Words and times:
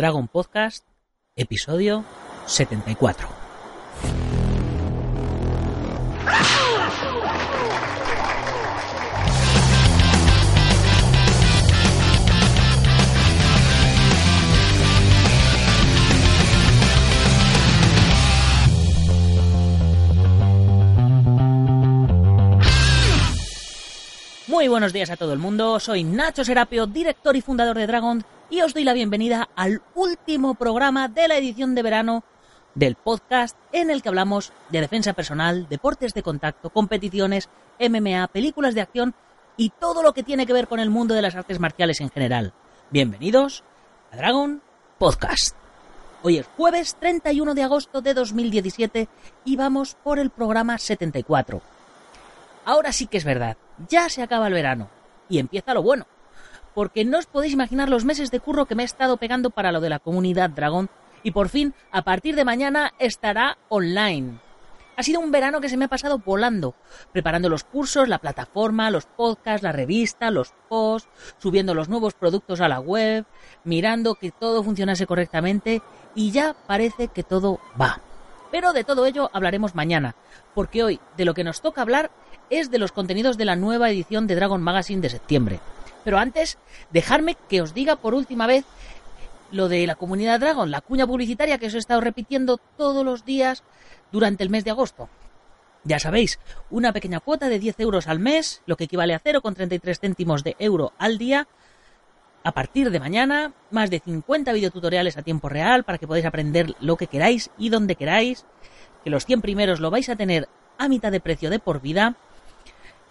Dragon 0.00 0.28
Podcast, 0.28 0.86
episodio 1.36 2.06
74. 2.46 3.28
Muy 24.46 24.68
buenos 24.68 24.94
días 24.94 25.10
a 25.10 25.18
todo 25.18 25.34
el 25.34 25.38
mundo, 25.38 25.78
soy 25.78 26.04
Nacho 26.04 26.42
Serapio, 26.42 26.86
director 26.86 27.36
y 27.36 27.42
fundador 27.42 27.76
de 27.76 27.86
Dragon, 27.86 28.24
y 28.50 28.62
os 28.62 28.74
doy 28.74 28.82
la 28.82 28.92
bienvenida 28.92 29.48
al 29.54 29.80
último 29.94 30.54
programa 30.54 31.06
de 31.06 31.28
la 31.28 31.38
edición 31.38 31.76
de 31.76 31.82
verano 31.82 32.24
del 32.74 32.96
podcast 32.96 33.56
en 33.72 33.90
el 33.90 34.02
que 34.02 34.08
hablamos 34.08 34.52
de 34.70 34.80
defensa 34.80 35.12
personal, 35.12 35.68
deportes 35.68 36.14
de 36.14 36.24
contacto, 36.24 36.70
competiciones, 36.70 37.48
MMA, 37.78 38.26
películas 38.28 38.74
de 38.74 38.80
acción 38.80 39.14
y 39.56 39.70
todo 39.70 40.02
lo 40.02 40.12
que 40.12 40.24
tiene 40.24 40.46
que 40.46 40.52
ver 40.52 40.66
con 40.66 40.80
el 40.80 40.90
mundo 40.90 41.14
de 41.14 41.22
las 41.22 41.36
artes 41.36 41.60
marciales 41.60 42.00
en 42.00 42.10
general. 42.10 42.52
Bienvenidos 42.90 43.62
a 44.10 44.16
Dragon 44.16 44.60
Podcast. 44.98 45.54
Hoy 46.22 46.38
es 46.38 46.46
jueves 46.56 46.96
31 46.98 47.54
de 47.54 47.62
agosto 47.62 48.02
de 48.02 48.14
2017 48.14 49.08
y 49.44 49.56
vamos 49.56 49.96
por 50.02 50.18
el 50.18 50.30
programa 50.30 50.76
74. 50.76 51.62
Ahora 52.64 52.92
sí 52.92 53.06
que 53.06 53.18
es 53.18 53.24
verdad, 53.24 53.56
ya 53.88 54.08
se 54.08 54.22
acaba 54.22 54.48
el 54.48 54.54
verano 54.54 54.88
y 55.28 55.38
empieza 55.38 55.72
lo 55.72 55.82
bueno. 55.82 56.06
Porque 56.74 57.04
no 57.04 57.18
os 57.18 57.26
podéis 57.26 57.52
imaginar 57.52 57.88
los 57.88 58.04
meses 58.04 58.30
de 58.30 58.40
curro 58.40 58.66
que 58.66 58.74
me 58.74 58.82
he 58.82 58.86
estado 58.86 59.16
pegando 59.16 59.50
para 59.50 59.72
lo 59.72 59.80
de 59.80 59.90
la 59.90 59.98
comunidad 59.98 60.50
Dragón 60.50 60.88
y 61.22 61.32
por 61.32 61.48
fin, 61.48 61.74
a 61.90 62.02
partir 62.02 62.34
de 62.34 62.44
mañana, 62.44 62.94
estará 62.98 63.58
online. 63.68 64.38
Ha 64.96 65.02
sido 65.02 65.20
un 65.20 65.30
verano 65.30 65.60
que 65.60 65.68
se 65.68 65.76
me 65.76 65.86
ha 65.86 65.88
pasado 65.88 66.18
volando, 66.18 66.74
preparando 67.12 67.48
los 67.48 67.64
cursos, 67.64 68.08
la 68.08 68.18
plataforma, 68.18 68.90
los 68.90 69.06
podcasts, 69.06 69.62
la 69.62 69.72
revista, 69.72 70.30
los 70.30 70.52
posts, 70.68 71.08
subiendo 71.38 71.74
los 71.74 71.88
nuevos 71.88 72.12
productos 72.14 72.60
a 72.60 72.68
la 72.68 72.80
web, 72.80 73.24
mirando 73.64 74.14
que 74.14 74.30
todo 74.30 74.62
funcionase 74.62 75.06
correctamente 75.06 75.80
y 76.14 76.32
ya 76.32 76.54
parece 76.66 77.08
que 77.08 77.22
todo 77.22 77.60
va. 77.80 78.00
Pero 78.50 78.72
de 78.72 78.84
todo 78.84 79.06
ello 79.06 79.30
hablaremos 79.32 79.74
mañana, 79.74 80.16
porque 80.54 80.82
hoy 80.82 81.00
de 81.16 81.24
lo 81.24 81.34
que 81.34 81.44
nos 81.44 81.62
toca 81.62 81.82
hablar 81.82 82.10
es 82.50 82.70
de 82.70 82.78
los 82.78 82.92
contenidos 82.92 83.38
de 83.38 83.44
la 83.44 83.56
nueva 83.56 83.90
edición 83.90 84.26
de 84.26 84.34
Dragon 84.34 84.60
Magazine 84.60 85.00
de 85.00 85.08
septiembre. 85.08 85.60
Pero 86.04 86.18
antes, 86.18 86.58
dejadme 86.90 87.36
que 87.48 87.62
os 87.62 87.74
diga 87.74 87.96
por 87.96 88.14
última 88.14 88.46
vez 88.46 88.64
lo 89.52 89.68
de 89.68 89.86
la 89.86 89.96
comunidad 89.96 90.40
Dragon, 90.40 90.70
la 90.70 90.80
cuña 90.80 91.06
publicitaria 91.06 91.58
que 91.58 91.66
os 91.66 91.74
he 91.74 91.78
estado 91.78 92.00
repitiendo 92.00 92.58
todos 92.76 93.04
los 93.04 93.24
días 93.24 93.62
durante 94.12 94.42
el 94.42 94.50
mes 94.50 94.64
de 94.64 94.70
agosto. 94.70 95.08
Ya 95.84 95.98
sabéis, 95.98 96.38
una 96.68 96.92
pequeña 96.92 97.20
cuota 97.20 97.48
de 97.48 97.58
10 97.58 97.80
euros 97.80 98.06
al 98.06 98.18
mes, 98.18 98.62
lo 98.66 98.76
que 98.76 98.84
equivale 98.84 99.14
a 99.14 99.20
0,33 99.20 99.98
céntimos 99.98 100.44
de 100.44 100.54
euro 100.58 100.92
al 100.98 101.16
día. 101.16 101.48
A 102.44 102.52
partir 102.52 102.90
de 102.90 103.00
mañana, 103.00 103.52
más 103.70 103.90
de 103.90 104.00
50 104.00 104.52
videotutoriales 104.52 105.16
a 105.16 105.22
tiempo 105.22 105.48
real 105.48 105.84
para 105.84 105.98
que 105.98 106.06
podáis 106.06 106.26
aprender 106.26 106.74
lo 106.80 106.96
que 106.96 107.06
queráis 107.06 107.50
y 107.56 107.70
donde 107.70 107.96
queráis. 107.96 108.44
Que 109.04 109.10
los 109.10 109.24
100 109.24 109.40
primeros 109.40 109.80
lo 109.80 109.90
vais 109.90 110.08
a 110.10 110.16
tener 110.16 110.48
a 110.76 110.88
mitad 110.88 111.12
de 111.12 111.20
precio 111.20 111.48
de 111.48 111.58
por 111.58 111.80
vida. 111.80 112.16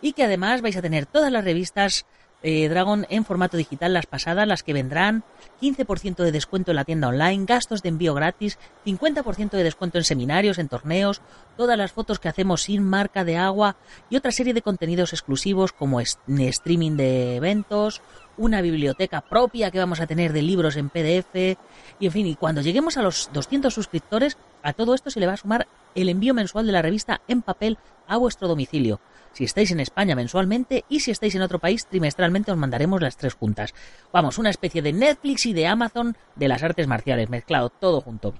Y 0.01 0.13
que 0.13 0.23
además 0.23 0.61
vais 0.61 0.77
a 0.77 0.81
tener 0.81 1.07
todas 1.07 1.31
las 1.31 1.43
revistas 1.43 2.05
eh, 2.41 2.69
Dragon 2.69 3.05
en 3.09 3.25
formato 3.25 3.57
digital 3.57 3.93
las 3.93 4.05
pasadas, 4.05 4.47
las 4.47 4.63
que 4.63 4.73
vendrán, 4.73 5.23
15% 5.61 6.23
de 6.23 6.31
descuento 6.31 6.71
en 6.71 6.75
la 6.75 6.85
tienda 6.85 7.09
online, 7.09 7.45
gastos 7.45 7.81
de 7.81 7.89
envío 7.89 8.13
gratis, 8.13 8.57
50% 8.85 9.51
de 9.51 9.63
descuento 9.63 9.97
en 9.97 10.03
seminarios, 10.03 10.57
en 10.57 10.69
torneos, 10.69 11.21
todas 11.57 11.77
las 11.77 11.91
fotos 11.91 12.19
que 12.19 12.29
hacemos 12.29 12.63
sin 12.63 12.83
marca 12.83 13.25
de 13.25 13.37
agua 13.37 13.75
y 14.09 14.15
otra 14.15 14.31
serie 14.31 14.53
de 14.53 14.61
contenidos 14.61 15.11
exclusivos 15.11 15.73
como 15.73 15.99
streaming 15.99 16.95
de 16.95 17.35
eventos, 17.35 18.01
una 18.37 18.61
biblioteca 18.61 19.21
propia 19.21 19.69
que 19.69 19.79
vamos 19.79 19.99
a 19.99 20.07
tener 20.07 20.31
de 20.31 20.41
libros 20.41 20.77
en 20.77 20.89
PDF 20.89 21.57
y 21.99 22.05
en 22.05 22.11
fin, 22.11 22.25
y 22.25 22.35
cuando 22.35 22.61
lleguemos 22.61 22.95
a 22.97 23.01
los 23.01 23.29
200 23.33 23.73
suscriptores, 23.73 24.37
a 24.63 24.71
todo 24.71 24.93
esto 24.93 25.09
se 25.09 25.19
le 25.19 25.27
va 25.27 25.33
a 25.33 25.37
sumar 25.37 25.67
el 25.93 26.07
envío 26.07 26.33
mensual 26.33 26.65
de 26.65 26.71
la 26.71 26.81
revista 26.81 27.21
en 27.27 27.41
papel 27.41 27.77
a 28.07 28.17
vuestro 28.17 28.47
domicilio. 28.47 29.01
Si 29.33 29.43
estáis 29.43 29.71
en 29.71 29.79
España 29.79 30.15
mensualmente 30.15 30.85
y 30.89 30.99
si 30.99 31.11
estáis 31.11 31.35
en 31.35 31.41
otro 31.41 31.59
país 31.59 31.85
trimestralmente 31.87 32.51
os 32.51 32.57
mandaremos 32.57 33.01
las 33.01 33.17
tres 33.17 33.33
juntas. 33.33 33.73
Vamos, 34.11 34.37
una 34.37 34.49
especie 34.49 34.81
de 34.81 34.93
Netflix 34.93 35.45
y 35.45 35.53
de 35.53 35.67
Amazon 35.67 36.17
de 36.35 36.47
las 36.47 36.63
artes 36.63 36.87
marciales, 36.87 37.29
mezclado 37.29 37.69
todo 37.69 38.01
junto. 38.01 38.33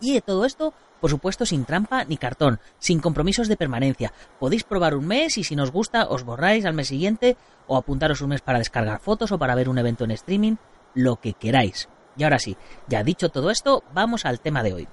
Y 0.00 0.14
de 0.14 0.20
todo 0.20 0.44
esto, 0.44 0.74
por 1.00 1.10
supuesto, 1.10 1.46
sin 1.46 1.64
trampa 1.64 2.04
ni 2.04 2.16
cartón, 2.16 2.60
sin 2.78 3.00
compromisos 3.00 3.48
de 3.48 3.56
permanencia. 3.56 4.12
Podéis 4.38 4.64
probar 4.64 4.94
un 4.94 5.06
mes 5.06 5.38
y 5.38 5.44
si 5.44 5.56
nos 5.56 5.70
gusta 5.70 6.06
os 6.08 6.24
borráis 6.24 6.64
al 6.64 6.74
mes 6.74 6.88
siguiente 6.88 7.36
o 7.66 7.76
apuntaros 7.76 8.20
un 8.20 8.30
mes 8.30 8.40
para 8.40 8.58
descargar 8.58 9.00
fotos 9.00 9.32
o 9.32 9.38
para 9.38 9.54
ver 9.54 9.68
un 9.68 9.78
evento 9.78 10.04
en 10.04 10.10
streaming, 10.12 10.56
lo 10.94 11.16
que 11.16 11.34
queráis. 11.34 11.88
Y 12.16 12.24
ahora 12.24 12.38
sí, 12.38 12.56
ya 12.88 13.04
dicho 13.04 13.28
todo 13.28 13.50
esto, 13.50 13.84
vamos 13.94 14.24
al 14.24 14.40
tema 14.40 14.62
de 14.62 14.74
hoy. 14.74 14.88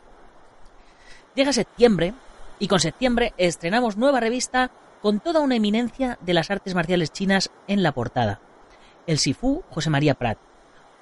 Llega 1.36 1.52
septiembre 1.52 2.14
y 2.60 2.68
con 2.68 2.80
septiembre 2.80 3.34
estrenamos 3.38 3.98
nueva 3.98 4.20
revista 4.20 4.72
con 5.06 5.20
toda 5.20 5.40
una 5.42 5.56
eminencia 5.56 6.18
de 6.22 6.34
las 6.34 6.50
artes 6.50 6.74
marciales 6.74 7.12
chinas 7.12 7.52
en 7.68 7.84
la 7.84 7.92
portada. 7.92 8.40
El 9.06 9.20
Sifu 9.20 9.62
José 9.70 9.92
María 9.92 10.16
Prat, 10.16 10.40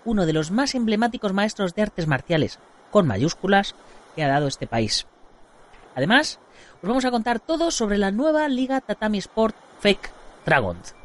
uno 0.03 0.25
de 0.25 0.33
los 0.33 0.51
más 0.51 0.75
emblemáticos 0.75 1.31
maestros 1.31 1.73
de 1.73 1.83
artes 1.83 2.05
marciales, 2.05 2.59
con 2.91 3.07
mayúsculas, 3.07 3.75
que 4.13 4.21
ha 4.25 4.27
dado 4.27 4.47
este 4.47 4.67
país. 4.67 5.07
Además, 5.95 6.41
os 6.81 6.89
vamos 6.89 7.05
a 7.05 7.11
contar 7.11 7.39
todo 7.39 7.71
sobre 7.71 7.97
la 7.97 8.11
nueva 8.11 8.49
Liga 8.49 8.81
Tatami 8.81 9.19
Sport 9.19 9.55
Fake 9.79 10.11
Dragons, 10.45 10.95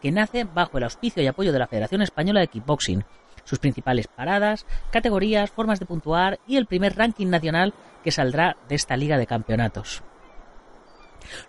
que 0.00 0.10
nace 0.10 0.44
bajo 0.44 0.78
el 0.78 0.84
auspicio 0.84 1.22
y 1.22 1.26
apoyo 1.26 1.52
de 1.52 1.58
la 1.58 1.66
Federación 1.66 2.00
Española 2.00 2.40
de 2.40 2.48
Kickboxing, 2.48 3.04
sus 3.44 3.58
principales 3.58 4.08
paradas, 4.08 4.64
categorías, 4.90 5.50
formas 5.50 5.78
de 5.78 5.84
puntuar 5.84 6.40
y 6.46 6.56
el 6.56 6.64
primer 6.64 6.96
ranking 6.96 7.26
nacional 7.26 7.74
que 8.02 8.12
saldrá 8.12 8.56
de 8.66 8.76
esta 8.76 8.96
liga 8.96 9.18
de 9.18 9.26
campeonatos. 9.26 10.02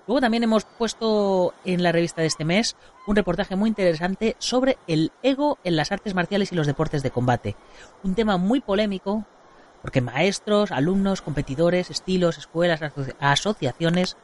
Luego 0.07 0.21
también 0.21 0.43
hemos 0.43 0.65
puesto 0.65 1.53
en 1.63 1.83
la 1.83 1.91
revista 1.91 2.21
de 2.21 2.27
este 2.27 2.45
mes 2.45 2.75
un 3.07 3.15
reportaje 3.15 3.55
muy 3.55 3.69
interesante 3.69 4.35
sobre 4.39 4.77
el 4.87 5.11
ego 5.23 5.57
en 5.63 5.75
las 5.75 5.91
artes 5.91 6.13
marciales 6.13 6.51
y 6.51 6.55
los 6.55 6.67
deportes 6.67 7.03
de 7.03 7.11
combate. 7.11 7.55
Un 8.03 8.15
tema 8.15 8.37
muy 8.37 8.61
polémico 8.61 9.25
porque 9.85 10.01
maestros, 10.01 10.71
alumnos, 10.71 11.21
competidores, 11.21 11.91
estilos, 11.91 12.39
escuelas, 12.39 12.81
asociaciones, 13.19 14.17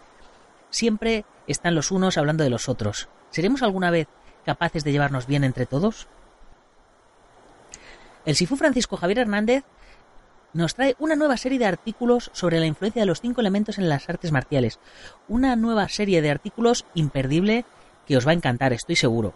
siempre 0.72 1.24
están 1.46 1.76
los 1.76 1.92
unos 1.92 2.18
hablando 2.18 2.44
de 2.44 2.50
los 2.50 2.68
otros. 2.68 3.10
¿Seremos 3.30 3.62
alguna 3.62 3.92
vez 3.92 4.08
capaces 4.44 4.84
de 4.84 4.92
llevarnos 4.92 5.28
bien 5.28 5.44
entre 5.44 5.68
todos? 5.68 6.08
El 8.26 8.36
Sifu 8.36 8.56
Francisco 8.56 8.98
Javier 8.98 9.20
Hernández 9.20 9.64
nos 10.54 10.76
trae 10.76 10.96
una 11.00 11.16
nueva 11.16 11.38
serie 11.38 11.60
de 11.60 11.66
artículos 11.66 12.30
sobre 12.34 12.60
la 12.60 12.66
influencia 12.66 13.02
de 13.02 13.06
los 13.06 13.22
cinco 13.22 13.42
elementos 13.42 13.78
en 13.78 13.90
las 13.90 14.10
artes 14.10 14.32
marciales. 14.32 14.80
Una 15.28 15.56
nueva 15.56 15.88
serie 15.90 16.22
de 16.22 16.32
artículos 16.32 16.86
imperdible 16.94 17.66
que 18.06 18.18
os 18.18 18.28
va 18.28 18.32
a 18.32 18.36
encantar, 18.36 18.74
estoy 18.74 18.96
seguro. 18.96 19.34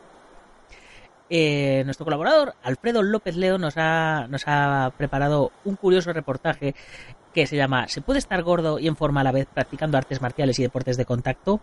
Eh, 1.30 1.81
nuestro 1.86 2.06
colaborador 2.06 2.53
Alfredo 2.62 3.02
López 3.02 3.36
Leo 3.36 3.58
nos 3.58 3.76
ha, 3.78 4.28
nos 4.30 4.44
ha 4.46 4.92
preparado 4.96 5.52
un 5.64 5.76
curioso 5.76 6.14
reportaje 6.14 6.76
que 7.34 7.47
se 7.47 7.56
llama 7.56 7.88
¿Se 7.88 8.02
puede 8.02 8.20
estar 8.20 8.44
gordo 8.44 8.78
y 8.78 8.88
en 8.88 8.96
forma 8.96 9.22
a 9.22 9.23
la 9.23 9.32
vez 9.32 9.47
practicando 9.52 9.97
artes 9.97 10.22
marciales 10.22 10.59
y 10.59 10.64
deportes 10.64 10.97
de 10.97 11.06
contacto? 11.06 11.62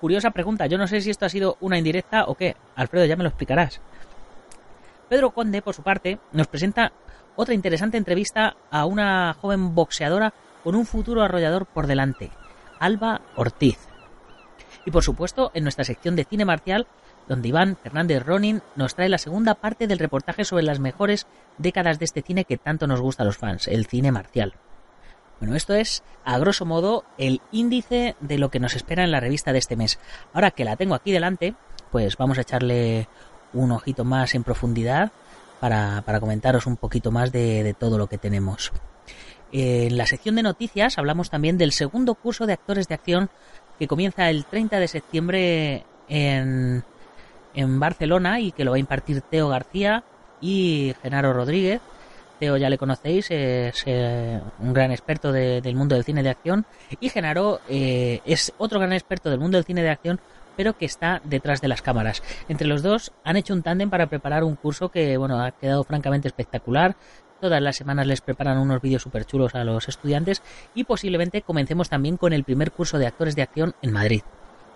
Curiosa 0.00 0.30
pregunta, 0.30 0.66
yo 0.66 0.78
no 0.78 0.88
sé 0.88 1.00
si 1.00 1.10
esto 1.10 1.26
ha 1.26 1.28
sido 1.28 1.56
una 1.60 1.78
indirecta 1.78 2.24
o 2.24 2.34
qué. 2.34 2.56
Alfredo, 2.74 3.06
ya 3.06 3.16
me 3.16 3.22
lo 3.22 3.28
explicarás. 3.28 3.80
Pedro 5.08 5.30
Conde, 5.30 5.62
por 5.62 5.74
su 5.74 5.82
parte, 5.82 6.18
nos 6.32 6.46
presenta 6.46 6.92
otra 7.40 7.54
interesante 7.54 7.96
entrevista 7.96 8.54
a 8.70 8.84
una 8.84 9.32
joven 9.32 9.74
boxeadora 9.74 10.34
con 10.62 10.74
un 10.74 10.84
futuro 10.84 11.22
arrollador 11.22 11.64
por 11.64 11.86
delante, 11.86 12.30
Alba 12.78 13.22
Ortiz. 13.34 13.78
Y 14.84 14.90
por 14.90 15.02
supuesto, 15.02 15.50
en 15.54 15.62
nuestra 15.62 15.84
sección 15.84 16.16
de 16.16 16.24
cine 16.24 16.44
marcial, 16.44 16.86
donde 17.28 17.48
Iván 17.48 17.78
Fernández 17.82 18.26
Ronin 18.26 18.60
nos 18.76 18.94
trae 18.94 19.08
la 19.08 19.16
segunda 19.16 19.54
parte 19.54 19.86
del 19.86 19.98
reportaje 19.98 20.44
sobre 20.44 20.64
las 20.64 20.80
mejores 20.80 21.26
décadas 21.56 21.98
de 21.98 22.04
este 22.04 22.20
cine 22.20 22.44
que 22.44 22.58
tanto 22.58 22.86
nos 22.86 23.00
gusta 23.00 23.22
a 23.22 23.26
los 23.26 23.38
fans, 23.38 23.68
el 23.68 23.86
cine 23.86 24.12
marcial. 24.12 24.54
Bueno, 25.38 25.56
esto 25.56 25.72
es, 25.72 26.02
a 26.26 26.36
grosso 26.36 26.66
modo, 26.66 27.04
el 27.16 27.40
índice 27.52 28.16
de 28.20 28.36
lo 28.36 28.50
que 28.50 28.60
nos 28.60 28.76
espera 28.76 29.02
en 29.02 29.12
la 29.12 29.20
revista 29.20 29.54
de 29.54 29.60
este 29.60 29.76
mes. 29.76 29.98
Ahora 30.34 30.50
que 30.50 30.66
la 30.66 30.76
tengo 30.76 30.94
aquí 30.94 31.10
delante, 31.10 31.54
pues 31.90 32.18
vamos 32.18 32.36
a 32.36 32.42
echarle 32.42 33.08
un 33.54 33.72
ojito 33.72 34.04
más 34.04 34.34
en 34.34 34.44
profundidad 34.44 35.10
para, 35.60 36.02
comentaros 36.18 36.66
un 36.66 36.76
poquito 36.76 37.12
más 37.12 37.30
de, 37.30 37.74
todo 37.78 37.98
lo 37.98 38.08
que 38.08 38.18
tenemos. 38.18 38.72
En 39.52 39.96
la 39.96 40.06
sección 40.06 40.36
de 40.36 40.42
noticias 40.42 40.98
hablamos 40.98 41.30
también 41.30 41.58
del 41.58 41.72
segundo 41.72 42.14
curso 42.14 42.46
de 42.46 42.54
actores 42.54 42.88
de 42.88 42.94
acción 42.94 43.30
que 43.78 43.86
comienza 43.86 44.30
el 44.30 44.44
30 44.44 44.78
de 44.78 44.88
septiembre 44.88 45.84
en, 46.08 46.84
en 47.54 47.80
Barcelona 47.80 48.40
y 48.40 48.52
que 48.52 48.64
lo 48.64 48.72
va 48.72 48.76
a 48.76 48.80
impartir 48.80 49.20
Teo 49.22 49.48
García 49.48 50.04
y 50.40 50.94
Genaro 51.02 51.32
Rodríguez. 51.32 51.80
Teo 52.38 52.56
ya 52.56 52.70
le 52.70 52.78
conocéis, 52.78 53.30
es 53.30 53.82
eh, 53.84 54.40
un 54.60 54.72
gran 54.72 54.92
experto 54.92 55.30
del 55.30 55.76
mundo 55.76 55.94
del 55.94 56.04
cine 56.04 56.22
de 56.22 56.30
acción 56.30 56.64
y 56.98 57.10
Genaro 57.10 57.60
eh, 57.68 58.20
es 58.24 58.54
otro 58.56 58.80
gran 58.80 58.94
experto 58.94 59.28
del 59.28 59.40
mundo 59.40 59.58
del 59.58 59.66
cine 59.66 59.82
de 59.82 59.90
acción 59.90 60.20
pero 60.56 60.76
que 60.76 60.84
está 60.84 61.20
detrás 61.24 61.60
de 61.60 61.68
las 61.68 61.82
cámaras. 61.82 62.22
Entre 62.48 62.66
los 62.66 62.82
dos 62.82 63.12
han 63.24 63.36
hecho 63.36 63.54
un 63.54 63.62
tándem 63.62 63.90
para 63.90 64.06
preparar 64.06 64.44
un 64.44 64.56
curso 64.56 64.90
que 64.90 65.16
bueno 65.16 65.42
ha 65.42 65.52
quedado 65.52 65.84
francamente 65.84 66.28
espectacular. 66.28 66.96
Todas 67.40 67.62
las 67.62 67.76
semanas 67.76 68.06
les 68.06 68.20
preparan 68.20 68.58
unos 68.58 68.82
vídeos 68.82 69.02
súper 69.02 69.24
chulos 69.24 69.54
a 69.54 69.64
los 69.64 69.88
estudiantes 69.88 70.42
y 70.74 70.84
posiblemente 70.84 71.42
comencemos 71.42 71.88
también 71.88 72.16
con 72.16 72.32
el 72.32 72.44
primer 72.44 72.70
curso 72.70 72.98
de 72.98 73.06
actores 73.06 73.34
de 73.34 73.42
acción 73.42 73.74
en 73.80 73.92
Madrid. 73.92 74.22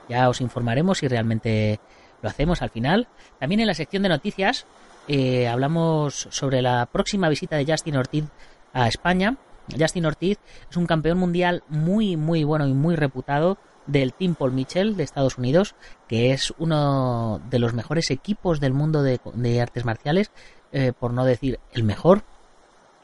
Ya 0.08 0.28
os 0.28 0.40
informaremos 0.40 0.98
si 0.98 1.08
realmente 1.08 1.78
lo 2.22 2.28
hacemos 2.28 2.62
al 2.62 2.70
final. 2.70 3.06
También 3.38 3.60
en 3.60 3.66
la 3.66 3.74
sección 3.74 4.02
de 4.02 4.08
noticias 4.08 4.66
eh, 5.08 5.46
hablamos 5.48 6.28
sobre 6.30 6.62
la 6.62 6.86
próxima 6.86 7.28
visita 7.28 7.56
de 7.56 7.66
Justin 7.66 7.96
Ortiz 7.96 8.24
a 8.72 8.88
España. 8.88 9.36
Justin 9.78 10.06
Ortiz 10.06 10.38
es 10.70 10.76
un 10.76 10.86
campeón 10.86 11.18
mundial 11.18 11.62
muy, 11.68 12.16
muy 12.16 12.44
bueno 12.44 12.66
y 12.66 12.72
muy 12.72 12.96
reputado 12.96 13.58
del 13.86 14.12
Team 14.12 14.34
Paul 14.34 14.52
Mitchell 14.52 14.96
de 14.96 15.02
Estados 15.02 15.38
Unidos, 15.38 15.74
que 16.08 16.32
es 16.32 16.52
uno 16.58 17.40
de 17.50 17.58
los 17.58 17.74
mejores 17.74 18.10
equipos 18.10 18.60
del 18.60 18.72
mundo 18.72 19.02
de, 19.02 19.60
artes 19.60 19.84
marciales, 19.84 20.30
eh, 20.72 20.92
por 20.98 21.12
no 21.12 21.24
decir 21.24 21.58
el 21.72 21.84
mejor. 21.84 22.22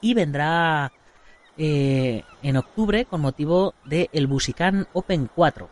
Y 0.00 0.15
vendrá 0.15 0.93
eh, 1.59 2.25
en 2.43 2.56
octubre 2.56 3.05
con 3.05 3.21
motivo 3.21 3.75
del 3.85 4.09
el 4.12 4.27
Busican 4.27 4.87
Open 4.93 5.31
4, 5.35 5.69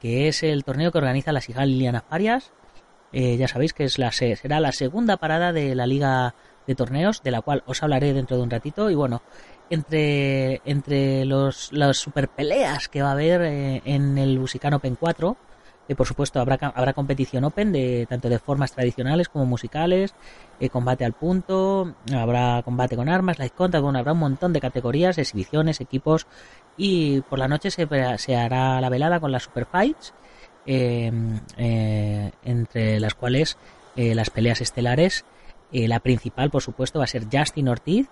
que 0.00 0.28
es 0.28 0.42
el 0.42 0.64
torneo 0.64 0.90
que 0.90 0.98
organiza 0.98 1.32
la 1.32 1.40
Sigal 1.40 1.70
Liliana 1.70 2.00
Farias 2.00 2.52
eh, 3.16 3.36
ya 3.36 3.46
sabéis 3.46 3.72
que 3.72 3.84
es 3.84 3.96
la, 3.96 4.10
será 4.10 4.58
la 4.58 4.72
segunda 4.72 5.16
parada 5.18 5.52
de 5.52 5.76
la 5.76 5.86
liga 5.86 6.34
de 6.66 6.74
torneos, 6.74 7.22
de 7.22 7.30
la 7.30 7.42
cual 7.42 7.62
os 7.64 7.80
hablaré 7.80 8.12
dentro 8.12 8.36
de 8.36 8.42
un 8.42 8.50
ratito. 8.50 8.90
Y 8.90 8.96
bueno, 8.96 9.22
entre, 9.70 10.60
entre 10.64 11.24
los, 11.24 11.72
las 11.72 11.98
super 11.98 12.28
peleas 12.28 12.88
que 12.88 13.02
va 13.02 13.08
a 13.08 13.12
haber 13.12 13.42
eh, 13.42 13.82
en 13.84 14.18
el 14.18 14.38
Musican 14.38 14.74
Open 14.74 14.96
4, 14.96 15.36
que 15.86 15.94
por 15.94 16.06
supuesto 16.06 16.40
habrá, 16.40 16.56
habrá 16.74 16.92
competición 16.94 17.44
open 17.44 17.72
de 17.72 18.06
tanto 18.08 18.28
de 18.28 18.38
formas 18.38 18.72
tradicionales 18.72 19.28
como 19.28 19.44
musicales, 19.44 20.14
eh, 20.60 20.70
combate 20.70 21.04
al 21.04 21.12
punto, 21.12 21.94
habrá 22.14 22.62
combate 22.62 22.96
con 22.96 23.08
armas, 23.08 23.38
light 23.38 23.54
contact, 23.54 23.82
bueno, 23.82 23.98
habrá 23.98 24.12
un 24.12 24.20
montón 24.20 24.52
de 24.52 24.60
categorías, 24.60 25.18
exhibiciones, 25.18 25.80
equipos 25.80 26.26
y 26.76 27.20
por 27.22 27.38
la 27.38 27.48
noche 27.48 27.70
se, 27.70 27.86
se 28.18 28.36
hará 28.36 28.80
la 28.80 28.88
velada 28.88 29.20
con 29.20 29.30
las 29.30 29.42
super 29.42 29.66
fights 29.66 30.14
Em, 30.66 31.40
eh, 31.58 32.30
entre 32.42 32.98
las 32.98 33.14
cuales 33.14 33.58
eh, 33.96 34.14
las 34.14 34.30
peleas 34.30 34.62
estelares, 34.62 35.26
eh, 35.72 35.88
la 35.88 36.00
principal 36.00 36.50
por 36.50 36.62
supuesto 36.62 37.00
va 37.00 37.04
a 37.04 37.08
ser 37.08 37.26
Justin 37.30 37.68
Ortiz, 37.68 38.08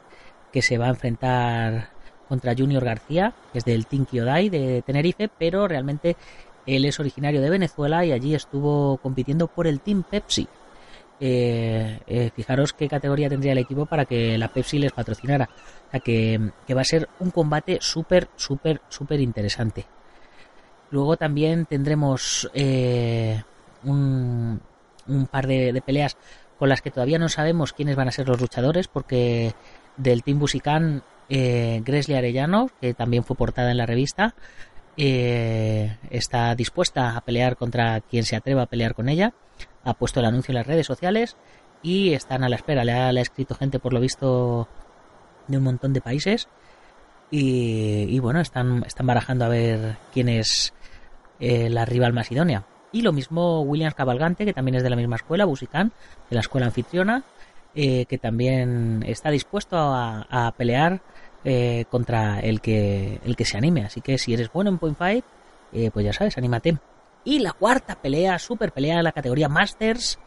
que 0.53 0.63
se 0.63 0.79
va 0.79 0.87
a 0.87 0.91
enfrentar 0.91 1.91
contra 2.29 2.55
Junior 2.57 2.85
García, 2.85 3.35
que 3.53 3.59
es 3.59 3.65
del 3.65 3.87
Team 3.87 4.07
Kyodai 4.07 4.49
de 4.49 4.83
Tenerife, 4.83 5.29
pero 5.39 5.69
realmente 5.69 6.17
él 6.67 6.85
es 6.85 7.01
originario 7.01 7.41
de 7.41 7.51
Venezuela 7.51 8.05
y 8.05 8.13
allí 8.13 8.35
estuvo 8.35 8.99
compitiendo 8.99 9.49
por 9.49 9.67
el 9.67 9.81
Team 9.81 10.03
Pepsi. 10.03 10.49
fijaros 12.35 12.73
qué 12.73 12.89
categoría 12.89 13.29
tendría 13.29 13.53
el 13.53 13.59
equipo 13.59 13.87
para 13.87 14.05
que 14.05 14.39
la 14.39 14.49
Pepsi 14.49 14.79
les 14.79 14.93
patrocinara. 14.93 15.49
O 15.89 15.91
sea 15.91 16.01
que, 16.01 16.53
que 16.67 16.75
va 16.75 16.83
a 16.83 16.85
ser 16.85 17.09
un 17.21 17.31
combate 17.31 17.79
súper, 17.81 18.29
súper, 18.37 18.81
súper 18.89 19.21
interesante. 19.21 19.87
Luego 20.93 21.17
también 21.17 21.65
tendremos 21.65 22.51
eh, 22.53 23.43
un, 23.83 24.61
par 25.31 25.47
de, 25.47 25.83
peleas 25.85 26.19
con 26.59 26.69
las 26.69 26.83
que 26.83 26.91
todavía 26.91 27.19
no 27.19 27.31
sabemos 27.31 27.73
quiénes 27.73 27.97
van 27.97 28.09
a 28.09 28.13
ser 28.13 28.29
los 28.29 28.39
luchadores, 28.39 28.89
porque 28.89 29.55
del 29.97 30.23
Team 30.23 30.39
Busican, 30.39 31.03
eh, 31.29 31.83
Arellano, 31.87 32.71
que 32.81 32.95
también 32.95 33.25
fue 33.25 33.37
portada 33.37 33.71
en 33.71 33.79
la 33.79 33.87
revista, 33.87 34.35
eh, 34.97 35.97
está 36.11 36.55
dispuesta 36.55 37.17
a 37.17 37.21
pelear 37.23 37.57
contra 37.57 38.01
quien 38.01 38.25
se 38.25 38.37
atreva 38.37 38.63
a 38.63 38.67
pelear 38.67 38.95
con 38.95 39.09
ella. 39.09 39.33
Ha 39.85 39.95
puesto 39.95 40.21
el 40.21 40.27
anuncio 40.27 40.53
en 40.53 40.57
las 40.57 40.67
redes 40.67 40.87
sociales 40.87 41.37
y 41.83 42.13
están 42.13 42.45
a 42.45 42.49
la 42.49 42.57
espera. 42.57 42.85
Le 42.85 42.93
ha, 42.93 43.11
escrito 43.13 43.55
gente, 43.55 43.79
por 43.79 43.93
lo 43.93 44.01
visto, 44.01 44.69
de 45.49 45.57
un 45.57 45.65
montón 45.65 45.93
de 45.93 46.01
países. 46.01 46.49
Y, 47.31 48.05
y 48.09 48.19
bueno, 48.19 48.41
están, 48.41 48.85
están 48.87 49.07
barajando 49.07 49.47
a 49.47 49.49
ver 49.49 49.97
quién 50.13 50.29
es 50.29 50.75
eh, 51.41 51.69
la 51.71 51.85
rival 51.85 52.13
más 52.13 52.31
idónea. 52.31 52.65
Y 52.93 53.03
lo 53.03 53.13
mismo 53.13 53.63
Williams 53.63 53.95
Cabalgante, 53.95 54.45
que 54.45 54.53
también 54.53 54.77
es 54.77 54.83
de 54.85 54.91
la 54.91 54.97
misma 54.97 55.17
escuela, 55.17 55.45
Busicán, 55.45 55.93
de 56.31 56.35
la 56.35 56.41
escuela 56.41 56.67
anfitriona, 56.67 57.25
eh, 57.75 58.07
que 58.07 58.19
también 58.19 59.05
está 59.07 59.31
dispuesto 59.31 59.77
a, 59.79 60.55
pelear 60.57 61.01
eh, 61.45 61.85
contra 61.91 62.41
el 62.41 62.61
que, 62.61 63.21
el 63.25 63.37
que 63.37 63.45
se 63.45 63.57
anime. 63.57 63.85
Así 63.85 64.01
que 64.01 64.19
si 64.19 64.35
eres 64.35 64.53
bueno 64.53 64.71
en 64.71 64.79
Point 64.79 64.97
Fight, 64.97 65.25
pues 65.93 66.05
ya 66.05 66.13
sabes, 66.13 66.37
anímate. 66.37 66.77
Y 67.25 67.39
la 67.39 67.53
cuarta 67.53 67.95
pelea, 67.95 68.39
super 68.39 68.73
pelea 68.73 68.97
de 68.99 69.03
la 69.03 69.13
categoría 69.13 69.49
Masters, 69.49 70.19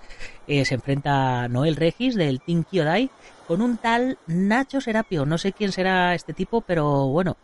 se 0.47 0.73
enfrenta 0.73 1.47
Noel 1.47 1.75
Regis 1.75 2.15
del 2.15 2.41
Team 2.41 2.63
Kyodai 2.63 3.11
con 3.47 3.61
un 3.61 3.77
tal 3.77 4.17
Nacho 4.27 4.81
Serapio. 4.81 5.25
No 5.25 5.37
sé 5.37 5.51
quién 5.51 5.71
será 5.71 6.15
este 6.15 6.33
tipo, 6.33 6.61
pero 6.61 7.07
bueno, 7.07 7.37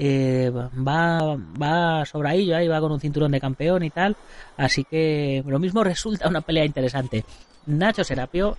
eh, 0.00 0.50
va, 0.52 1.36
va 1.60 2.04
sobre 2.04 2.28
ahí, 2.28 2.68
va 2.68 2.80
con 2.80 2.92
un 2.92 3.00
cinturón 3.00 3.32
de 3.32 3.40
campeón 3.40 3.82
y 3.82 3.90
tal. 3.90 4.16
Así 4.56 4.84
que 4.84 5.42
lo 5.44 5.58
mismo 5.58 5.82
resulta 5.84 6.28
una 6.28 6.40
pelea 6.40 6.64
interesante. 6.64 7.24
Nacho 7.66 8.04
Serapio, 8.04 8.56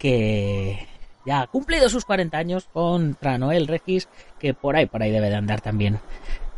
que 0.00 0.88
ya 1.26 1.42
ha 1.42 1.46
cumplido 1.46 1.88
sus 1.90 2.06
40 2.06 2.36
años 2.36 2.68
contra 2.72 3.38
Noel 3.38 3.68
Regis, 3.68 4.08
que 4.38 4.54
por 4.54 4.74
ahí, 4.74 4.86
por 4.86 5.02
ahí 5.02 5.10
debe 5.12 5.28
de 5.28 5.36
andar 5.36 5.60
también. 5.60 6.00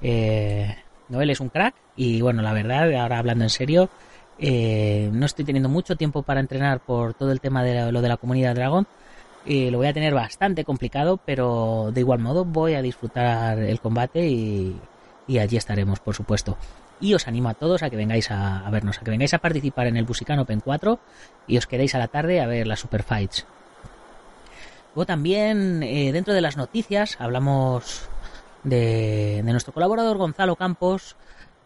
Eh, 0.00 0.74
Noel 1.08 1.30
es 1.30 1.40
un 1.40 1.48
crack 1.48 1.74
y 1.96 2.22
bueno, 2.22 2.40
la 2.40 2.52
verdad, 2.52 2.90
ahora 2.94 3.18
hablando 3.18 3.44
en 3.44 3.50
serio, 3.50 3.90
eh, 4.38 5.10
no 5.12 5.26
estoy 5.26 5.44
teniendo 5.44 5.68
mucho 5.68 5.96
tiempo 5.96 6.22
para 6.22 6.40
entrenar 6.40 6.80
por 6.80 7.14
todo 7.14 7.32
el 7.32 7.40
tema 7.40 7.64
de 7.64 7.90
lo 7.92 8.00
de 8.00 8.08
la 8.08 8.16
comunidad 8.16 8.54
Dragon 8.54 8.86
y 9.44 9.70
lo 9.70 9.78
voy 9.78 9.88
a 9.88 9.92
tener 9.92 10.14
bastante 10.14 10.64
complicado, 10.64 11.18
pero 11.24 11.90
de 11.92 12.00
igual 12.00 12.20
modo 12.20 12.44
voy 12.44 12.74
a 12.74 12.82
disfrutar 12.82 13.58
el 13.58 13.80
combate 13.80 14.28
y, 14.28 14.80
allí 15.38 15.56
estaremos, 15.56 15.98
por 15.98 16.14
supuesto. 16.14 16.56
Y 17.02 17.12
os 17.12 17.28
animo 17.28 17.50
a 17.50 17.54
todos 17.54 17.82
a 17.82 17.90
que 17.90 17.96
vengáis 17.96 18.30
a, 18.30 18.66
vernos, 18.70 18.96
a 18.98 19.04
que 19.04 19.10
vengáis 19.10 19.34
a 19.34 19.38
participar 19.38 19.88
en 19.88 19.98
el 19.98 20.06
Busican 20.06 20.38
Open 20.38 20.60
4 20.60 20.98
y 21.46 21.58
os 21.58 21.66
quedéis 21.66 21.94
a 21.94 21.98
la 21.98 22.08
tarde 22.08 22.40
a 22.40 22.46
ver 22.46 22.66
las 22.66 22.80
Super 22.80 23.02
Fights. 23.02 23.44
Luego 24.94 25.04
también, 25.04 25.82
eh, 25.82 26.12
dentro 26.12 26.32
de 26.32 26.40
las 26.40 26.56
noticias, 26.56 27.16
hablamos 27.20 28.08
de, 28.64 29.42
nuestro 29.44 29.74
colaborador 29.74 30.16
Gonzalo 30.16 30.56
Campos, 30.56 31.16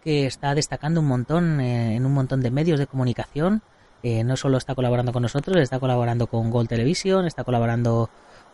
que 0.03 0.27
está 0.27 0.55
destacando 0.55 1.01
un 1.01 1.07
montón 1.07 1.61
eh, 1.61 1.95
en 1.95 2.05
un 2.05 2.15
montón 2.15 2.41
de 2.41 2.51
medios 2.51 2.81
de 2.81 2.89
comunicación 2.89 3.63
eh, 4.03 4.23
no 4.23 4.37
solo 4.37 4.59
está 4.59 4.77
colaborando 4.77 5.13
con 5.13 5.23
nosotros, 5.23 5.57
está 5.57 5.81
colaborando 5.81 6.29
con 6.29 6.51
Gold 6.51 6.69
Television, 6.69 7.27
está 7.27 7.43
colaborando 7.43 8.09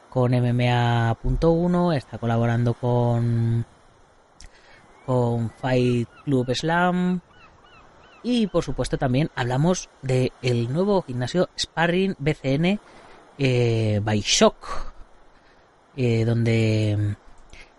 con 0.08 0.32
MMA.1, 0.32 1.94
está 1.94 2.16
colaborando 2.18 2.72
con, 2.72 3.66
con 5.06 5.50
Fight 5.50 6.08
Club 6.24 6.54
Slam. 6.54 7.20
Y 8.22 8.46
por 8.46 8.62
supuesto 8.62 8.98
también 8.98 9.30
hablamos 9.34 9.88
del 10.02 10.32
el 10.42 10.72
nuevo 10.72 11.02
gimnasio 11.02 11.48
Sparring 11.58 12.14
BCN 12.18 12.78
eh, 13.38 14.00
by 14.02 14.20
Shock, 14.20 14.92
eh, 15.96 16.24
donde 16.24 17.16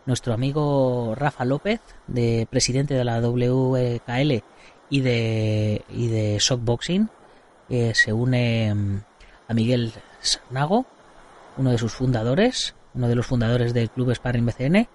nuestro 0.06 0.34
amigo 0.34 1.15
Rafa 1.15 1.46
López, 1.46 1.80
de 2.08 2.48
presidente 2.50 2.94
de 2.94 3.06
la 3.06 3.22
WKL 3.22 4.44
y 4.89 5.01
de, 5.01 5.86
y 5.89 6.08
de 6.08 6.38
Shockboxing, 6.39 7.10
se 7.94 8.13
une 8.13 8.74
mm, 8.74 8.98
a 9.48 9.53
Miguel 9.53 9.94
Sarnago, 10.22 10.86
uno 11.58 11.72
de 11.72 11.77
sus 11.77 11.94
fundadores, 11.94 12.75
uno 12.94 13.08
de 13.08 13.15
los 13.15 13.25
fundadores 13.25 13.74
del 13.74 13.89
club 13.89 14.13
Sparring 14.13 14.46
BCN, 14.46 14.88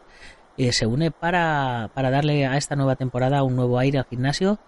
eh, 0.58 0.72
se 0.72 0.86
une 0.86 1.10
para, 1.10 1.90
para, 1.94 2.10
darle 2.10 2.46
a 2.46 2.56
esta 2.56 2.76
nueva 2.76 2.96
temporada 2.96 3.42
un 3.42 3.56
nuevo 3.56 3.78
aire 3.78 3.98
al 3.98 4.04
gimnasio. 4.04 4.58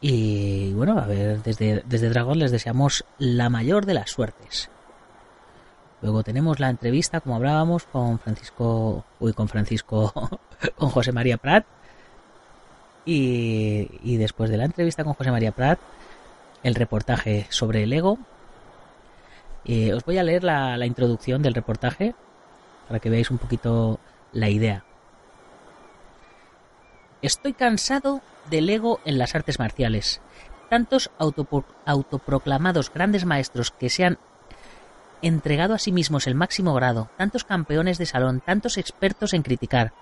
Y 0.00 0.72
bueno, 0.74 0.98
a 0.98 1.06
ver, 1.06 1.42
desde, 1.42 1.82
desde 1.86 2.10
Dragón 2.10 2.38
les 2.38 2.50
deseamos 2.50 3.04
la 3.18 3.48
mayor 3.48 3.86
de 3.86 3.94
las 3.94 4.10
suertes. 4.10 4.70
Luego 6.02 6.22
tenemos 6.22 6.60
la 6.60 6.68
entrevista, 6.68 7.20
como 7.20 7.36
hablábamos, 7.36 7.84
con 7.84 8.18
Francisco, 8.18 9.04
uy, 9.18 9.32
con 9.32 9.48
Francisco, 9.48 10.12
con 10.76 10.90
José 10.90 11.12
María 11.12 11.38
Prat. 11.38 11.64
Y, 13.06 13.88
y 14.02 14.16
después 14.18 14.50
de 14.50 14.58
la 14.58 14.64
entrevista 14.64 15.04
con 15.04 15.14
José 15.14 15.30
María 15.30 15.52
Prat, 15.52 15.78
el 16.62 16.74
reportaje 16.74 17.46
sobre 17.50 17.84
el 17.84 17.92
ego. 17.92 18.18
Eh, 19.64 19.92
os 19.92 20.04
voy 20.04 20.18
a 20.18 20.22
leer 20.22 20.44
la, 20.44 20.84
introducción 20.86 21.42
del 21.42 21.54
reportaje 21.54 22.14
para 22.88 23.00
que 23.00 23.10
veáis 23.10 23.30
un 23.30 23.38
poquito 23.38 24.00
la 24.32 24.48
idea. 24.48 24.84
Estoy 27.22 27.54
cansado 27.54 28.20
del 28.50 28.68
ego 28.68 29.00
en 29.04 29.18
las 29.18 29.34
artes 29.34 29.58
marciales. 29.58 30.20
Tantos 30.68 31.10
autoproclamados 31.18 32.92
grandes 32.92 33.24
maestros 33.24 33.70
que 33.70 33.88
se 33.88 34.04
han 34.04 34.18
entregado 35.22 35.74
a 35.74 35.78
sí 35.78 35.92
mismos 35.92 36.26
el 36.26 36.34
máximo 36.34 36.74
grado, 36.74 37.08
tantos 37.16 37.44
campeones 37.44 37.98
de 37.98 38.06
salón, 38.06 38.42
tantos 38.44 38.76
expertos 38.76 39.32
en 39.32 39.42
criticar. 39.42 39.92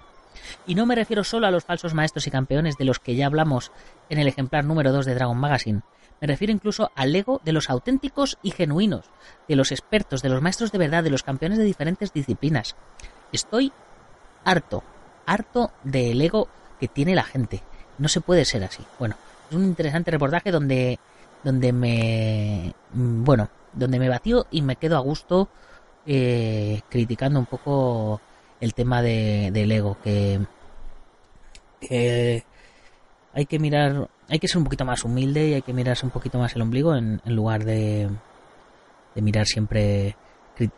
Y 0.67 0.75
no 0.75 0.87
me 0.87 0.97
refiero 0.97 1.23
solo 1.23 1.47
a 1.47 1.53
los 1.53 1.65
falsos 1.65 1.95
maestros 1.95 2.27
y 2.27 2.31
campeones 2.31 2.77
de 2.77 2.85
los 2.85 2.99
que 2.99 3.15
ya 3.15 3.27
hablamos 3.27 3.71
en 4.09 4.19
el 4.19 4.27
ejemplar 4.27 4.65
número 4.65 4.93
2 4.93 5.07
de 5.07 5.15
Dragon 5.15 5.39
Magazine. 5.39 5.83
Me 6.21 6.27
refiero 6.27 6.53
incluso 6.53 6.91
al 6.97 7.15
ego 7.15 7.41
de 7.45 7.53
los 7.53 7.71
auténticos 7.71 8.39
y 8.43 8.51
genuinos, 8.51 9.11
de 9.47 9.57
los 9.57 9.71
expertos, 9.71 10.23
de 10.23 10.31
los 10.31 10.43
maestros 10.43 10.73
de 10.73 10.79
verdad, 10.79 11.05
de 11.05 11.11
los 11.11 11.23
campeones 11.23 11.59
de 11.59 11.65
diferentes 11.65 12.13
disciplinas. 12.13 12.75
Estoy 13.31 13.73
harto, 14.45 14.83
harto 15.27 15.71
del 15.85 16.21
ego 16.21 16.49
que 16.79 16.89
tiene 16.89 17.15
la 17.15 17.25
gente. 17.25 17.63
No 17.99 18.09
se 18.09 18.21
puede 18.21 18.45
ser 18.45 18.65
así. 18.65 18.83
Bueno, 18.99 19.17
es 19.51 19.57
un 19.57 19.65
interesante 19.65 20.11
reportaje 20.11 20.51
donde, 20.51 20.99
donde 21.43 21.73
me, 21.73 22.75
mm, 22.93 23.25
bueno, 23.25 23.49
donde 23.73 23.99
me 23.99 24.09
batió 24.09 24.47
y 24.51 24.63
me 24.63 24.77
quedo 24.77 24.97
a 24.97 25.01
gusto 25.01 25.49
eh, 26.07 26.83
criticando 26.89 27.39
un 27.39 27.47
poco 27.47 28.21
el 28.61 28.75
tema 28.75 29.03
de, 29.03 29.51
del 29.53 29.73
ego, 29.73 29.97
que, 30.03 30.41
hay 33.33 33.47
que 33.47 33.59
mirar, 33.59 34.09
hay 34.29 34.39
que 34.39 34.49
ser 34.49 34.59
un 34.59 34.65
poquito 34.65 34.85
más 34.85 35.05
humilde 35.05 35.49
y 35.49 35.55
hay 35.55 35.63
que 35.63 35.73
mirarse 35.73 36.07
un 36.07 36.13
poquito 36.13 36.39
más 36.39 36.55
el 36.57 36.63
ombligo 36.63 36.95
en, 36.97 37.21
en 37.25 37.37
lugar 37.37 37.65
de, 37.65 38.09
de 39.15 39.23
mirar 39.23 39.47
siempre 39.47 40.17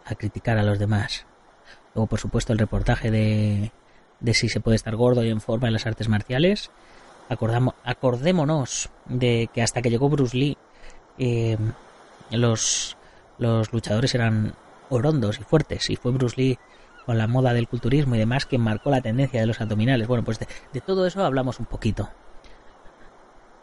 a 0.04 0.14
criticar 0.14 0.58
a 0.58 0.62
los 0.62 0.78
demás. 0.78 1.26
Luego, 1.94 2.06
por 2.08 2.20
supuesto, 2.20 2.52
el 2.52 2.58
reportaje 2.58 3.10
de, 3.10 3.72
de 4.20 4.34
si 4.34 4.48
se 4.48 4.60
puede 4.60 4.76
estar 4.76 4.96
gordo 4.96 5.24
y 5.24 5.30
en 5.30 5.40
forma 5.40 5.68
en 5.68 5.74
las 5.74 5.86
artes 5.86 6.08
marciales. 6.08 6.70
Acordamos, 7.28 7.74
acordémonos 7.84 8.90
de 9.06 9.48
que 9.52 9.62
hasta 9.62 9.82
que 9.82 9.90
llegó 9.90 10.08
Bruce 10.08 10.36
Lee, 10.36 10.56
eh, 11.18 11.56
los, 12.30 12.96
los 13.38 13.72
luchadores 13.72 14.14
eran 14.14 14.54
orondos 14.88 15.40
y 15.40 15.42
fuertes, 15.42 15.90
y 15.90 15.96
fue 15.96 16.12
Bruce 16.12 16.36
Lee 16.36 16.58
con 17.04 17.18
la 17.18 17.26
moda 17.26 17.52
del 17.52 17.68
culturismo 17.68 18.14
y 18.14 18.18
demás 18.18 18.46
que 18.46 18.58
marcó 18.58 18.90
la 18.90 19.00
tendencia 19.00 19.40
de 19.40 19.46
los 19.46 19.60
abdominales. 19.60 20.08
Bueno, 20.08 20.24
pues 20.24 20.38
de, 20.38 20.80
todo 20.80 21.06
eso 21.06 21.24
hablamos 21.24 21.60
un 21.60 21.66
poquito. 21.66 22.10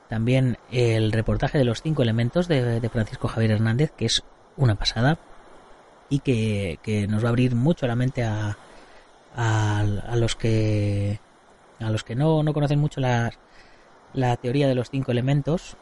También 0.10 0.58
el 0.72 1.12
reportaje 1.12 1.58
de 1.58 1.66
los 1.66 1.82
cinco 1.82 2.04
elementos 2.04 2.48
de, 2.48 2.80
de 2.80 2.90
Francisco 2.90 3.28
Javier 3.28 3.52
Hernández, 3.52 3.92
que 3.92 4.06
es 4.06 4.24
una 4.56 4.76
pasada 4.76 5.18
y 6.10 6.20
que, 6.20 6.80
que, 6.84 7.08
nos 7.08 7.24
va 7.24 7.28
a 7.28 7.30
abrir 7.30 7.56
mucho 7.56 7.88
la 7.88 7.96
mente 7.96 8.24
a, 8.24 8.58
a, 9.36 9.84
los 10.16 10.36
que 10.36 11.20
a 11.80 11.90
los 11.90 12.04
que 12.04 12.16
no, 12.16 12.44
no 12.44 12.54
conocen 12.54 12.80
mucho 12.80 13.02
la, 13.02 13.32
la 14.14 14.38
teoría 14.38 14.68
de 14.68 14.76
los 14.76 14.90
cinco 14.90 15.12
elementos 15.12 15.76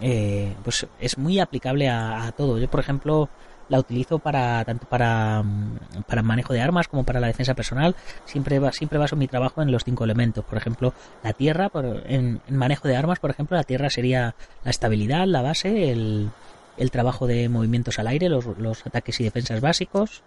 eh, 0.00 0.54
pues 0.62 0.86
es 1.00 1.18
muy 1.18 1.38
aplicable 1.38 1.88
a, 1.88 2.32
todo. 2.36 2.58
Yo, 2.58 2.68
por 2.68 2.80
ejemplo, 2.80 3.28
la 3.68 3.78
utilizo 3.78 4.18
para 4.18 4.64
tanto 4.64 4.86
para, 4.86 5.42
mm, 5.42 6.02
para 6.06 6.22
manejo 6.22 6.52
de 6.52 6.60
armas 6.60 6.88
como 6.88 7.04
para 7.04 7.20
la 7.20 7.28
defensa 7.28 7.54
personal. 7.54 7.94
Siempre 8.24 8.60
siempre 8.72 8.98
baso 8.98 9.16
mi 9.16 9.28
trabajo 9.28 9.62
en 9.62 9.70
los 9.70 9.84
cinco 9.84 10.04
elementos. 10.04 10.44
Por 10.44 10.58
ejemplo, 10.58 10.92
la 11.22 11.32
tierra, 11.32 11.70
en, 12.06 12.40
manejo 12.48 12.88
de 12.88 12.96
armas, 12.96 13.18
por 13.18 13.30
ejemplo, 13.30 13.56
la 13.56 13.64
tierra 13.64 13.90
sería 13.90 14.34
la 14.64 14.70
estabilidad, 14.70 15.26
la 15.26 15.42
base, 15.42 15.90
el, 15.90 16.30
el 16.76 16.90
trabajo 16.90 17.26
de 17.26 17.48
movimientos 17.48 17.98
al 17.98 18.08
aire, 18.08 18.28
los, 18.28 18.46
los 18.58 18.86
ataques 18.86 19.20
y 19.20 19.24
defensas 19.24 19.60
básicos, 19.60 20.22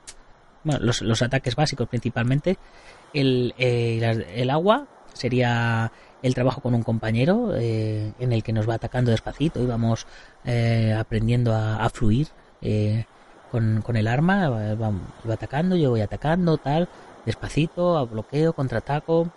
bueno, 0.63 0.83
los, 0.83 1.01
los 1.01 1.21
ataques 1.21 1.55
básicos 1.55 1.87
principalmente. 1.87 2.57
El, 3.13 3.53
eh, 3.57 4.27
el 4.35 4.49
agua 4.49 4.87
sería 5.13 5.91
el 6.23 6.33
trabajo 6.33 6.61
con 6.61 6.73
un 6.73 6.83
compañero 6.83 7.55
eh, 7.55 8.13
en 8.19 8.33
el 8.33 8.43
que 8.43 8.53
nos 8.53 8.67
va 8.67 8.75
atacando 8.75 9.11
despacito 9.11 9.61
y 9.61 9.65
vamos 9.65 10.07
eh, 10.45 10.95
aprendiendo 10.97 11.53
a, 11.53 11.89
fluir 11.89 12.27
eh, 12.61 13.05
con, 13.51 13.83
el 13.95 14.07
arma, 14.07 14.49
va, 14.49 14.93
atacando, 15.31 15.75
yo 15.75 15.91
voy 15.91 16.01
atacando, 16.01 16.57
tal, 16.57 16.89
despacito, 17.25 17.97
a 17.97 18.03
bloqueo, 18.03 18.53
contraataco. 18.53 19.29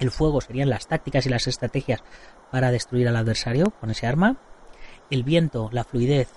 El 0.00 0.10
fuego 0.10 0.40
serían 0.40 0.70
las 0.70 0.86
tácticas 0.86 1.26
y 1.26 1.28
las 1.28 1.46
estrategias 1.46 2.02
para 2.50 2.70
destruir 2.70 3.08
al 3.08 3.16
adversario 3.16 3.72
con 3.80 3.90
ese 3.90 4.06
arma. 4.06 4.36
El 5.10 5.24
viento, 5.24 5.70
la 5.72 5.84
fluidez, 5.84 6.28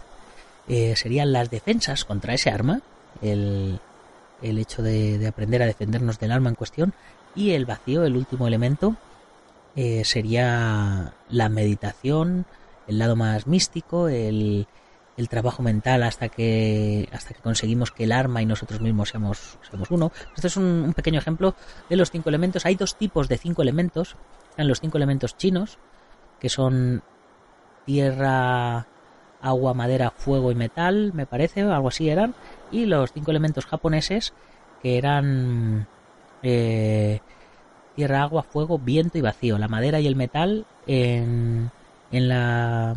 serían 0.96 1.32
las 1.32 1.50
defensas 1.50 2.06
contra 2.06 2.34
ese 2.34 2.50
arma. 2.50 2.82
El, 3.22 3.80
el 4.42 4.58
hecho 4.58 4.82
de, 4.82 5.18
de 5.18 5.28
aprender 5.28 5.62
a 5.62 5.66
defendernos 5.66 6.20
del 6.20 6.32
arma 6.32 6.50
en 6.50 6.56
cuestión. 6.56 6.94
Y 7.36 7.52
el 7.52 7.66
vacío, 7.66 8.04
el 8.04 8.18
último 8.18 8.48
elemento, 8.48 8.98
eh, 9.76 10.04
sería 10.04 11.14
la 11.30 11.48
meditación, 11.50 12.46
el 12.88 13.00
lado 13.00 13.16
más 13.16 13.48
místico, 13.48 14.10
el, 14.10 14.68
trabajo 15.30 15.62
mental 15.62 16.02
hasta 16.02 16.30
que 16.30 17.08
hasta 17.14 17.36
que 17.36 17.42
conseguimos 17.42 17.92
que 17.92 18.06
el 18.06 18.12
arma 18.12 18.42
y 18.42 18.48
nosotros 18.48 18.82
mismos 18.82 19.10
seamos, 19.10 19.60
seamos 19.70 19.92
uno. 19.92 20.12
Este 20.36 20.48
es 20.48 20.58
un, 20.58 20.94
pequeño 20.96 21.20
ejemplo 21.20 21.54
de 21.90 21.96
los 21.96 22.10
cinco 22.10 22.30
elementos. 22.30 22.66
Hay 22.66 22.74
dos 22.74 22.96
tipos 22.96 23.30
de 23.30 23.38
cinco 23.38 23.62
elementos. 23.62 24.16
Están 24.50 24.68
los 24.68 24.82
cinco 24.82 24.98
elementos 24.98 25.38
chinos, 25.38 25.78
que 26.40 26.50
son 26.50 27.04
tierra, 27.86 28.88
agua, 29.42 29.74
madera, 29.76 30.10
fuego 30.10 30.52
y 30.52 30.56
metal, 30.56 31.14
me 31.14 31.28
parece, 31.28 31.62
algo 31.62 31.90
así 31.90 32.10
eran. 32.10 32.34
Y 32.72 32.86
los 32.86 33.12
cinco 33.12 33.32
elementos 33.32 33.66
japoneses, 33.66 34.34
que 34.82 34.98
eran 34.98 35.88
eh, 36.42 37.20
tierra, 37.96 38.24
agua, 38.24 38.44
fuego, 38.44 38.80
viento 38.80 39.18
y 39.18 39.22
vacío. 39.22 39.58
La 39.58 39.68
madera 39.68 40.00
y 40.00 40.08
el 40.08 40.16
metal 40.16 40.66
en, 40.88 41.70
en, 42.12 42.28
la, 42.30 42.96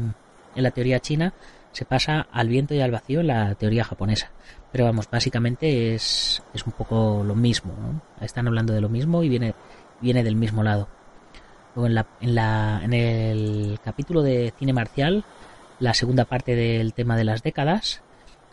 en 0.55 0.63
la 0.63 0.71
teoría 0.71 1.01
china 1.01 1.35
se 1.73 1.85
pasa 1.85 2.29
al 2.31 2.49
viento 2.49 2.73
y 2.75 2.81
al 2.81 2.93
vacío 2.93 3.21
en 3.21 3.27
la 3.27 3.55
teoría 3.57 3.85
japonesa. 3.85 4.31
Pero 4.71 4.85
vamos, 4.85 5.09
básicamente 5.11 5.95
es, 5.95 6.43
es 6.53 6.67
un 6.67 6.73
poco 6.73 7.25
lo 7.27 7.35
mismo. 7.35 7.75
Están 8.21 8.47
hablando 8.47 8.73
de 8.73 8.81
lo 8.81 8.89
mismo 8.89 9.23
y 9.25 9.29
viene, 9.29 9.55
viene 10.01 10.23
del 10.23 10.37
mismo 10.37 10.63
lado. 10.63 10.89
Luego 11.75 11.89
en, 11.89 11.95
la, 11.95 12.07
en, 12.21 12.35
la, 12.35 12.81
en 12.85 12.93
el 12.93 13.79
capítulo 13.85 14.23
de 14.23 14.53
cine 14.57 14.73
marcial, 14.73 15.25
la 15.81 15.95
segunda 15.95 16.25
parte 16.25 16.55
del 16.55 16.95
tema 16.95 17.17
de 17.17 17.25
las 17.25 17.43
décadas, 17.43 18.03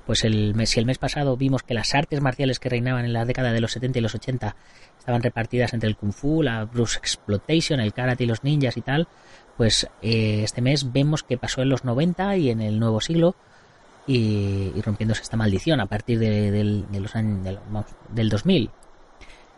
pues 0.06 0.24
el 0.24 0.56
mes, 0.56 0.72
si 0.72 0.80
el 0.80 0.86
mes 0.86 0.98
pasado 0.98 1.38
vimos 1.38 1.64
que 1.64 1.74
las 1.74 1.94
artes 1.94 2.22
marciales 2.22 2.60
que 2.60 2.70
reinaban 2.70 3.06
en 3.06 3.14
la 3.14 3.26
década 3.26 3.52
de 3.52 3.62
los 3.62 3.72
70 3.72 4.00
y 4.00 4.02
los 4.02 4.16
80 4.16 4.56
estaban 4.98 5.24
repartidas 5.24 5.74
entre 5.74 5.90
el 5.90 5.96
kung 5.96 6.14
fu, 6.14 6.44
la 6.44 6.66
Bruce 6.66 6.98
Exploitation, 6.98 7.80
el 7.80 7.94
karate 7.94 8.24
y 8.24 8.28
los 8.28 8.44
ninjas 8.44 8.78
y 8.78 8.82
tal, 8.82 9.08
pues 9.58 9.88
eh, 10.02 10.42
este 10.44 10.62
mes 10.62 10.92
vemos 10.92 11.24
que 11.24 11.38
pasó 11.38 11.62
en 11.62 11.70
los 11.70 11.86
90 11.86 12.38
y 12.38 12.50
en 12.50 12.62
el 12.62 12.80
nuevo 12.80 13.02
siglo 13.02 13.36
y, 14.08 14.74
rompiéndose 14.82 15.22
esta 15.22 15.38
maldición 15.38 15.80
a 15.80 15.86
partir 15.86 16.20
de, 16.20 16.84
los 16.92 17.16
años 17.16 17.60
del 18.10 18.30
2000 18.30 18.70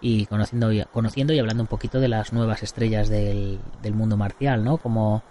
y 0.01 0.25
conociendo, 0.25 0.69
conociendo 0.91 1.33
y 1.33 1.39
hablando 1.39 1.63
un 1.63 1.67
poquito 1.67 1.99
de 1.99 2.09
las 2.09 2.33
nuevas 2.33 2.61
estrellas 2.61 3.07
del, 3.07 3.59
del 3.81 3.93
mundo 3.93 4.17
marcial, 4.17 4.63
¿no? 4.63 4.77
Como 4.77 5.23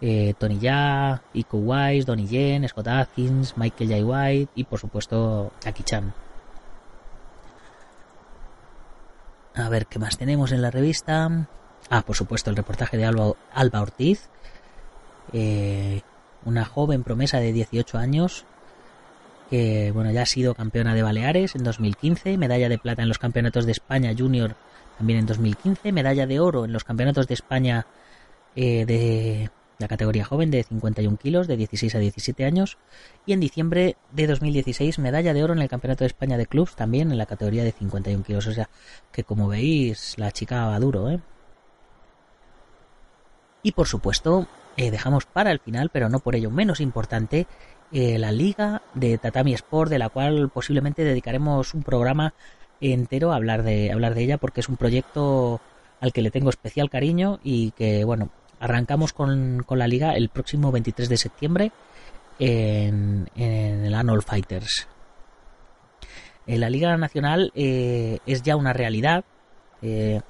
eh, 0.00 0.34
Tony 0.38 0.58
Ya, 0.58 1.22
Iko 1.34 1.58
Wise, 1.58 2.06
Donnie 2.06 2.26
Yen, 2.26 2.66
Scott 2.68 2.88
Atkins, 2.88 3.56
Michael 3.56 3.90
J. 3.90 4.04
White 4.04 4.52
y 4.54 4.64
por 4.64 4.78
supuesto 4.78 5.52
Jackie 5.60 5.82
Chan. 5.82 6.12
A 9.54 9.68
ver 9.68 9.86
qué 9.86 9.98
más 9.98 10.16
tenemos 10.16 10.52
en 10.52 10.62
la 10.62 10.70
revista. 10.70 11.48
Ah, 11.90 12.02
por 12.02 12.16
supuesto, 12.16 12.50
el 12.50 12.56
reportaje 12.56 12.96
de 12.96 13.04
Alba, 13.04 13.80
Ortiz, 13.80 14.28
eh, 15.32 16.02
una 16.44 16.64
joven 16.64 17.02
promesa 17.02 17.38
de 17.38 17.52
18 17.52 17.98
años 17.98 18.46
que 19.50 19.90
bueno 19.92 20.12
ya 20.12 20.22
ha 20.22 20.26
sido 20.26 20.54
campeona 20.54 20.94
de 20.94 21.02
Baleares 21.02 21.56
en 21.56 21.64
2015, 21.64 22.38
medalla 22.38 22.68
de 22.68 22.78
plata 22.78 23.02
en 23.02 23.08
los 23.08 23.18
campeonatos 23.18 23.66
de 23.66 23.72
España 23.72 24.14
Junior 24.16 24.54
también 24.96 25.18
en 25.18 25.26
2015, 25.26 25.90
medalla 25.90 26.26
de 26.26 26.38
oro 26.38 26.64
en 26.64 26.72
los 26.72 26.84
campeonatos 26.84 27.26
de 27.26 27.34
España 27.34 27.86
eh, 28.54 28.84
de 28.86 29.50
la 29.80 29.88
categoría 29.88 30.24
joven 30.24 30.50
de 30.50 30.62
51 30.62 31.16
kilos 31.16 31.48
de 31.48 31.56
16 31.56 31.94
a 31.94 31.98
17 31.98 32.44
años 32.44 32.76
y 33.24 33.32
en 33.32 33.40
diciembre 33.40 33.96
de 34.12 34.26
2016 34.26 34.98
medalla 34.98 35.32
de 35.32 35.42
oro 35.42 35.54
en 35.54 35.62
el 35.62 35.68
Campeonato 35.68 36.04
de 36.04 36.08
España 36.08 36.36
de 36.36 36.46
Clubs 36.46 36.76
también 36.76 37.10
en 37.10 37.18
la 37.18 37.26
categoría 37.26 37.64
de 37.64 37.72
51 37.72 38.22
kilos. 38.22 38.46
O 38.46 38.52
sea 38.52 38.68
que 39.10 39.24
como 39.24 39.48
veis 39.48 40.18
la 40.18 40.32
chica 40.32 40.66
va 40.66 40.78
duro. 40.78 41.10
¿eh? 41.10 41.20
Y 43.62 43.72
por 43.72 43.88
supuesto 43.88 44.46
eh, 44.76 44.90
dejamos 44.90 45.24
para 45.24 45.50
el 45.50 45.60
final, 45.60 45.88
pero 45.90 46.10
no 46.10 46.20
por 46.20 46.36
ello 46.36 46.50
menos 46.50 46.80
importante, 46.80 47.46
eh, 47.90 48.18
la 48.18 48.32
liga 48.32 48.82
de 48.94 49.16
Tatami 49.16 49.54
Sport 49.54 49.90
de 49.90 49.98
la 49.98 50.10
cual 50.10 50.50
posiblemente 50.50 51.04
dedicaremos 51.04 51.72
un 51.72 51.82
programa 51.82 52.34
entero 52.82 53.32
a 53.32 53.36
hablar 53.36 53.62
de, 53.62 53.92
hablar 53.92 54.14
de 54.14 54.24
ella 54.24 54.38
porque 54.38 54.60
es 54.60 54.68
un 54.68 54.76
proyecto 54.76 55.60
al 56.00 56.12
que 56.12 56.22
le 56.22 56.30
tengo 56.30 56.50
especial 56.50 56.88
cariño 56.88 57.40
y 57.42 57.72
que 57.72 58.04
bueno 58.04 58.30
Arrancamos 58.60 59.14
con, 59.14 59.64
la 59.68 59.88
liga 59.88 60.12
el 60.12 60.28
próximo 60.28 60.70
23 60.70 61.08
de 61.08 61.16
septiembre 61.16 61.72
en, 62.38 63.28
el 63.34 63.94
Annual 63.94 64.22
Fighters. 64.22 64.86
Eh, 66.46 66.58
la 66.58 66.70
Liga 66.70 66.96
Nacional 66.96 67.52
eh, 67.54 68.18
es 68.26 68.42
ya 68.42 68.56
una 68.56 68.72
realidad. 68.72 69.24
Eh, 69.82 70.20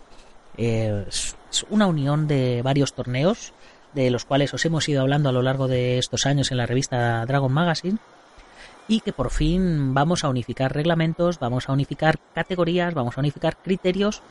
es 0.56 1.36
una 1.68 1.86
unión 1.86 2.28
de 2.28 2.62
varios 2.62 2.94
torneos 2.94 3.52
de 3.94 4.10
los 4.10 4.24
cuales 4.24 4.54
os 4.54 4.64
hemos 4.64 4.88
ido 4.88 5.00
hablando 5.00 5.28
a 5.28 5.32
lo 5.32 5.42
largo 5.42 5.66
de 5.66 5.98
estos 5.98 6.26
años 6.26 6.52
en 6.52 6.58
la 6.58 6.66
revista 6.66 7.24
Dragon 7.26 7.52
Magazine 7.52 7.98
y 8.86 9.00
que 9.00 9.12
por 9.12 9.30
fin 9.30 9.94
vamos 9.94 10.24
a 10.24 10.28
unificar 10.28 10.72
reglamentos, 10.72 11.38
vamos 11.38 11.68
a 11.68 11.72
unificar 11.72 12.18
categorías, 12.34 12.94
vamos 12.94 13.16
a 13.16 13.20
unificar 13.20 13.56
criterios 13.56 14.22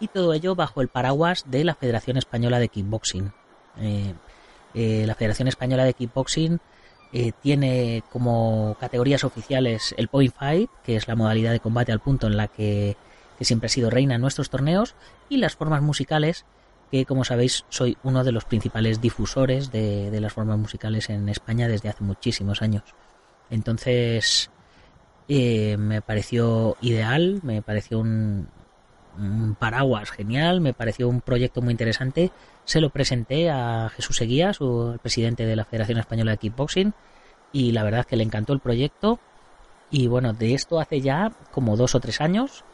y 0.00 0.08
todo 0.08 0.32
ello 0.32 0.54
bajo 0.54 0.80
el 0.80 0.88
paraguas 0.88 1.44
de 1.46 1.64
la 1.64 1.74
Federación 1.74 2.16
Española 2.16 2.58
de 2.58 2.68
Kickboxing. 2.68 3.32
Eh, 3.80 4.14
eh, 4.74 5.04
la 5.06 5.14
Federación 5.14 5.48
Española 5.48 5.84
de 5.84 5.94
Kickboxing 5.94 6.60
eh, 7.12 7.32
tiene 7.42 8.02
como 8.10 8.76
categorías 8.80 9.24
oficiales 9.24 9.94
el 9.96 10.08
Point 10.08 10.34
Fight, 10.34 10.70
que 10.84 10.96
es 10.96 11.06
la 11.06 11.14
modalidad 11.14 11.52
de 11.52 11.60
combate 11.60 11.92
al 11.92 12.00
punto 12.00 12.26
en 12.26 12.36
la 12.36 12.48
que, 12.48 12.96
siempre 13.40 13.66
ha 13.66 13.68
sido 13.68 13.90
reina 13.90 14.14
en 14.14 14.20
nuestros 14.20 14.50
torneos, 14.50 14.94
y 15.28 15.36
las 15.36 15.54
formas 15.54 15.82
musicales, 15.82 16.44
que 16.90 17.04
como 17.04 17.24
sabéis 17.24 17.64
soy 17.68 17.98
uno 18.02 18.24
de 18.24 18.32
los 18.32 18.44
principales 18.44 19.00
difusores 19.00 19.70
de, 19.70 20.10
de 20.10 20.20
las 20.20 20.32
formas 20.32 20.58
musicales 20.58 21.10
en 21.10 21.28
España 21.28 21.68
desde 21.68 21.90
hace 21.90 22.04
muchísimos 22.04 22.62
años. 22.62 22.84
Entonces 23.50 24.50
me 25.28 26.02
pareció 26.02 26.76
ideal, 26.80 27.40
me 27.42 27.62
pareció 27.62 27.98
un, 27.98 28.48
un 29.18 29.56
paraguas 29.58 30.10
genial, 30.10 30.60
me 30.60 30.72
pareció 30.72 31.08
un 31.08 31.20
proyecto 31.20 31.62
muy 31.62 31.72
interesante. 31.72 32.30
Se 32.64 32.80
lo 32.80 32.90
presenté 32.90 33.50
a 33.50 33.90
Jesús 33.94 34.16
Seguía, 34.16 34.52
su 34.52 34.98
presidente 35.02 35.46
de 35.46 35.56
la 35.56 35.64
Federación 35.64 35.98
Española 35.98 36.32
de 36.32 36.38
Kickboxing, 36.38 36.94
y 37.52 37.72
la 37.72 37.84
verdad 37.84 38.04
que 38.04 38.16
le 38.16 38.24
encantó 38.24 38.52
el 38.52 38.60
proyecto. 38.60 39.18
Y 39.90 40.08
bueno, 40.08 40.32
de 40.32 40.54
esto 40.54 40.80
hace 40.80 41.00
ya 41.00 41.32
como 41.52 41.76
dos 41.76 41.94
o 41.94 42.00
tres 42.00 42.20
años. 42.20 42.64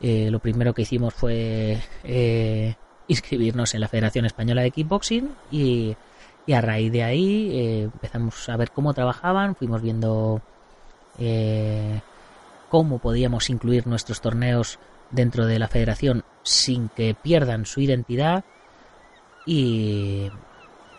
Eh, 0.00 0.30
lo 0.30 0.38
primero 0.38 0.74
que 0.74 0.82
hicimos 0.82 1.14
fue 1.14 1.78
eh, 2.04 2.74
inscribirnos 3.08 3.74
en 3.74 3.80
la 3.80 3.88
Federación 3.88 4.26
Española 4.26 4.62
de 4.62 4.70
Kickboxing 4.70 5.30
y, 5.50 5.96
a 6.54 6.60
raíz 6.60 6.90
de 6.92 7.02
ahí 7.02 7.50
eh, 7.52 7.82
empezamos 7.82 8.48
a 8.48 8.56
ver 8.56 8.70
cómo 8.70 8.94
trabajaban, 8.94 9.54
fuimos 9.54 9.82
viendo 9.82 10.40
cómo 12.68 12.98
podíamos 12.98 13.50
incluir 13.50 13.88
nuestros 13.88 14.20
torneos 14.20 14.78
dentro 15.10 15.46
de 15.46 15.58
la 15.58 15.68
federación 15.68 16.24
sin 16.42 16.88
que 16.88 17.14
pierdan 17.14 17.66
su 17.66 17.80
identidad 17.80 18.44
y, 19.46 20.30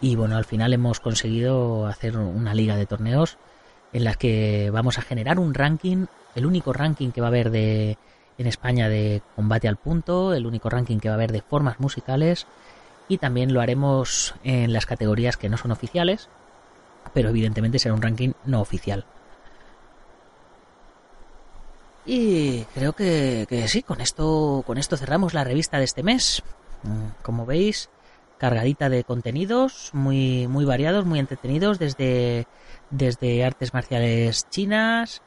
y 0.02 0.16
bueno, 0.16 0.38
al 0.38 0.46
final 0.46 0.74
hemos 0.74 1.00
conseguido 1.00 1.86
hacer 1.88 2.18
una 2.18 2.54
liga 2.54 2.76
de 2.76 2.86
torneos 2.86 3.38
en 3.94 4.04
las 4.04 4.18
que 4.18 4.70
vamos 4.72 4.98
a 4.98 5.02
generar 5.02 5.40
un 5.40 5.54
ranking, 5.54 6.06
el 6.36 6.46
único 6.46 6.74
ranking 6.74 7.12
que 7.12 7.22
va 7.22 7.28
a 7.28 7.30
haber 7.30 7.50
de 7.50 7.98
en 8.38 8.48
España 8.48 8.88
de 8.88 9.22
combate 9.36 9.68
al 9.68 9.76
punto, 9.76 10.34
el 10.34 10.48
único 10.48 10.70
ranking 10.70 11.00
que 11.00 11.10
va 11.10 11.16
a 11.16 11.18
haber 11.18 11.34
de 11.34 11.42
formas 11.42 11.80
musicales 11.80 12.48
y 13.10 13.18
también 13.18 13.54
lo 13.54 13.60
haremos 13.60 14.34
en 14.44 14.72
las 14.72 14.86
categorías 14.86 15.36
que 15.36 15.50
no 15.50 15.58
son 15.58 15.72
oficiales, 15.72 16.30
pero 17.14 17.30
evidentemente 17.30 17.80
será 17.80 17.94
un 17.94 18.02
ranking 18.02 18.32
no 18.46 18.62
oficial. 18.62 19.06
Y 22.06 22.64
creo 22.74 22.94
que, 22.94 23.66
sí, 23.68 23.84
con 23.84 24.02
esto, 24.02 24.64
con 24.66 24.78
esto 24.78 24.98
cerramos 24.98 25.34
la 25.34 25.44
revista 25.44 25.78
de 25.78 25.84
este 25.84 26.04
mes. 26.04 26.44
Mm, 26.84 27.22
como 27.22 27.46
veis, 27.46 27.90
cargadita 28.38 28.90
de 28.90 29.04
contenidos 29.04 29.92
muy, 29.94 30.48
muy 30.48 30.66
variados, 30.66 31.06
muy 31.06 31.20
entretenidos, 31.20 31.78
desde, 31.78 32.48
desde 32.90 33.44
artes 33.44 33.74
marciales 33.74 34.50
chinas 34.50 35.22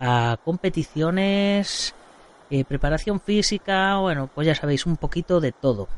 a 0.00 0.38
competiciones, 0.44 1.94
eh, 2.50 2.64
preparación 2.64 3.20
física, 3.20 3.98
bueno, 3.98 4.28
pues 4.34 4.46
ya 4.46 4.54
sabéis, 4.54 4.86
un 4.86 4.96
poquito 4.96 5.40
de 5.40 5.52
todo. 5.52 5.88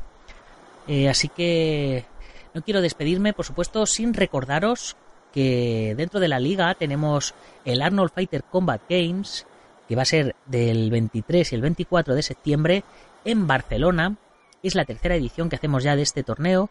Eh, 0.87 1.09
así 1.09 1.27
que 1.27 2.05
no 2.53 2.61
quiero 2.61 2.81
despedirme, 2.81 3.33
por 3.33 3.45
supuesto, 3.45 3.85
sin 3.85 4.13
recordaros 4.13 4.95
que 5.33 5.93
dentro 5.97 6.19
de 6.19 6.27
la 6.27 6.39
liga 6.39 6.73
tenemos 6.73 7.35
el 7.65 7.81
Arnold 7.81 8.11
Fighter 8.11 8.43
Combat 8.43 8.81
Games, 8.89 9.45
que 9.87 9.95
va 9.95 10.03
a 10.03 10.05
ser 10.05 10.35
del 10.45 10.91
23 10.91 11.51
y 11.51 11.55
el 11.55 11.61
24 11.61 12.15
de 12.15 12.23
septiembre 12.23 12.83
en 13.25 13.47
Barcelona. 13.47 14.17
Es 14.63 14.75
la 14.75 14.85
tercera 14.85 15.15
edición 15.15 15.49
que 15.49 15.55
hacemos 15.55 15.83
ya 15.83 15.95
de 15.95 16.01
este 16.01 16.23
torneo. 16.23 16.69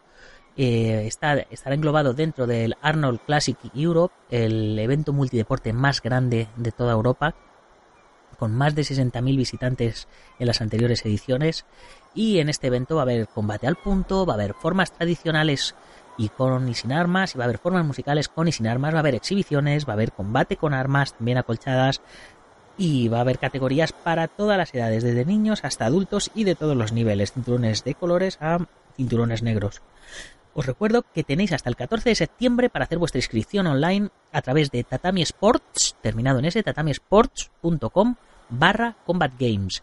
Eh, 0.57 1.05
está, 1.07 1.35
estará 1.35 1.75
englobado 1.75 2.15
dentro 2.15 2.47
del 2.47 2.77
Arnold 2.81 3.21
Classic 3.27 3.59
Europe, 3.75 4.15
el 4.31 4.79
evento 4.79 5.13
multideporte 5.13 5.73
más 5.73 6.01
grande 6.01 6.49
de 6.57 6.73
toda 6.73 6.95
Europa, 6.95 7.35
con 8.39 8.55
más 8.55 8.75
de 8.75 8.83
60.000 8.83 9.37
visitantes 9.37 10.09
en 10.39 10.47
las 10.47 10.61
anteriores 10.61 11.05
ediciones. 11.05 11.67
Y 12.15 12.39
en 12.39 12.49
este 12.49 12.69
evento 12.69 12.97
va 12.97 13.03
a 13.03 13.05
haber 13.05 13.29
combate 13.29 13.67
al 13.67 13.77
punto, 13.77 14.25
va 14.25 14.35
a 14.35 14.37
haber 14.37 14.55
formas 14.55 14.93
tradicionales 14.93 15.75
y 16.19 16.31
con 16.31 16.69
y 16.69 16.75
sin 16.75 16.93
armas, 16.93 17.35
y 17.35 17.39
va 17.39 17.45
a 17.45 17.47
haber 17.47 17.59
formas 17.59 17.85
musicales 17.85 18.29
con 18.29 18.49
y 18.49 18.53
sin 18.53 18.67
armas, 18.67 18.95
va 18.95 18.99
a 18.99 19.01
haber 19.01 19.15
exhibiciones, 19.15 19.87
va 19.87 19.93
a 19.93 19.95
haber 19.95 20.13
combate 20.13 20.57
con 20.57 20.73
armas 20.73 21.15
también 21.15 21.37
acolchadas, 21.37 22.01
y 22.79 23.09
va 23.09 23.19
a 23.19 23.21
haber 23.23 23.39
categorías 23.39 23.93
para 23.93 24.29
todas 24.29 24.59
las 24.59 24.75
edades, 24.75 25.03
desde 25.03 25.25
niños 25.25 25.65
hasta 25.65 25.87
adultos 25.87 26.31
y 26.35 26.45
de 26.45 26.55
todos 26.55 26.77
los 26.77 26.93
niveles, 26.93 27.33
cinturones 27.33 27.85
de 27.85 27.95
colores 27.95 28.39
a 28.41 28.59
cinturones 28.97 29.43
negros. 29.43 29.83
Os 30.55 30.67
recuerdo 30.67 31.05
que 31.15 31.25
tenéis 31.25 31.53
hasta 31.53 31.69
el 31.69 31.77
14 31.77 32.09
de 32.09 32.15
septiembre 32.15 32.71
para 32.71 32.85
hacer 32.85 32.99
vuestra 32.99 33.19
inscripción 33.19 33.67
online 33.67 34.09
a 34.33 34.43
través 34.43 34.71
de 34.71 34.85
Tatami 34.85 35.23
Sports, 35.23 35.97
terminado 36.01 36.39
en 36.39 36.47
ese, 36.47 36.63
tatamisports.com 36.63 38.15
barra 38.49 38.97
Combat 39.05 39.33
Games 39.39 39.83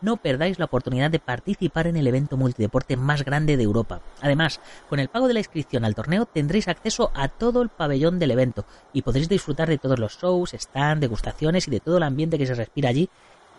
no 0.00 0.16
perdáis 0.16 0.58
la 0.58 0.66
oportunidad 0.66 1.10
de 1.10 1.18
participar 1.18 1.86
en 1.86 1.96
el 1.96 2.06
evento 2.06 2.36
multideporte 2.36 2.96
más 2.96 3.24
grande 3.24 3.56
de 3.56 3.62
Europa. 3.62 4.00
Además, 4.20 4.60
con 4.88 5.00
el 5.00 5.08
pago 5.08 5.28
de 5.28 5.34
la 5.34 5.40
inscripción 5.40 5.84
al 5.84 5.94
torneo 5.94 6.26
tendréis 6.26 6.68
acceso 6.68 7.10
a 7.14 7.28
todo 7.28 7.62
el 7.62 7.68
pabellón 7.68 8.18
del 8.18 8.30
evento 8.30 8.64
y 8.92 9.02
podréis 9.02 9.28
disfrutar 9.28 9.68
de 9.68 9.78
todos 9.78 9.98
los 9.98 10.18
shows, 10.18 10.54
stand, 10.54 11.00
degustaciones 11.00 11.66
y 11.68 11.70
de 11.70 11.80
todo 11.80 11.96
el 11.96 12.02
ambiente 12.02 12.38
que 12.38 12.46
se 12.46 12.54
respira 12.54 12.90
allí, 12.90 13.08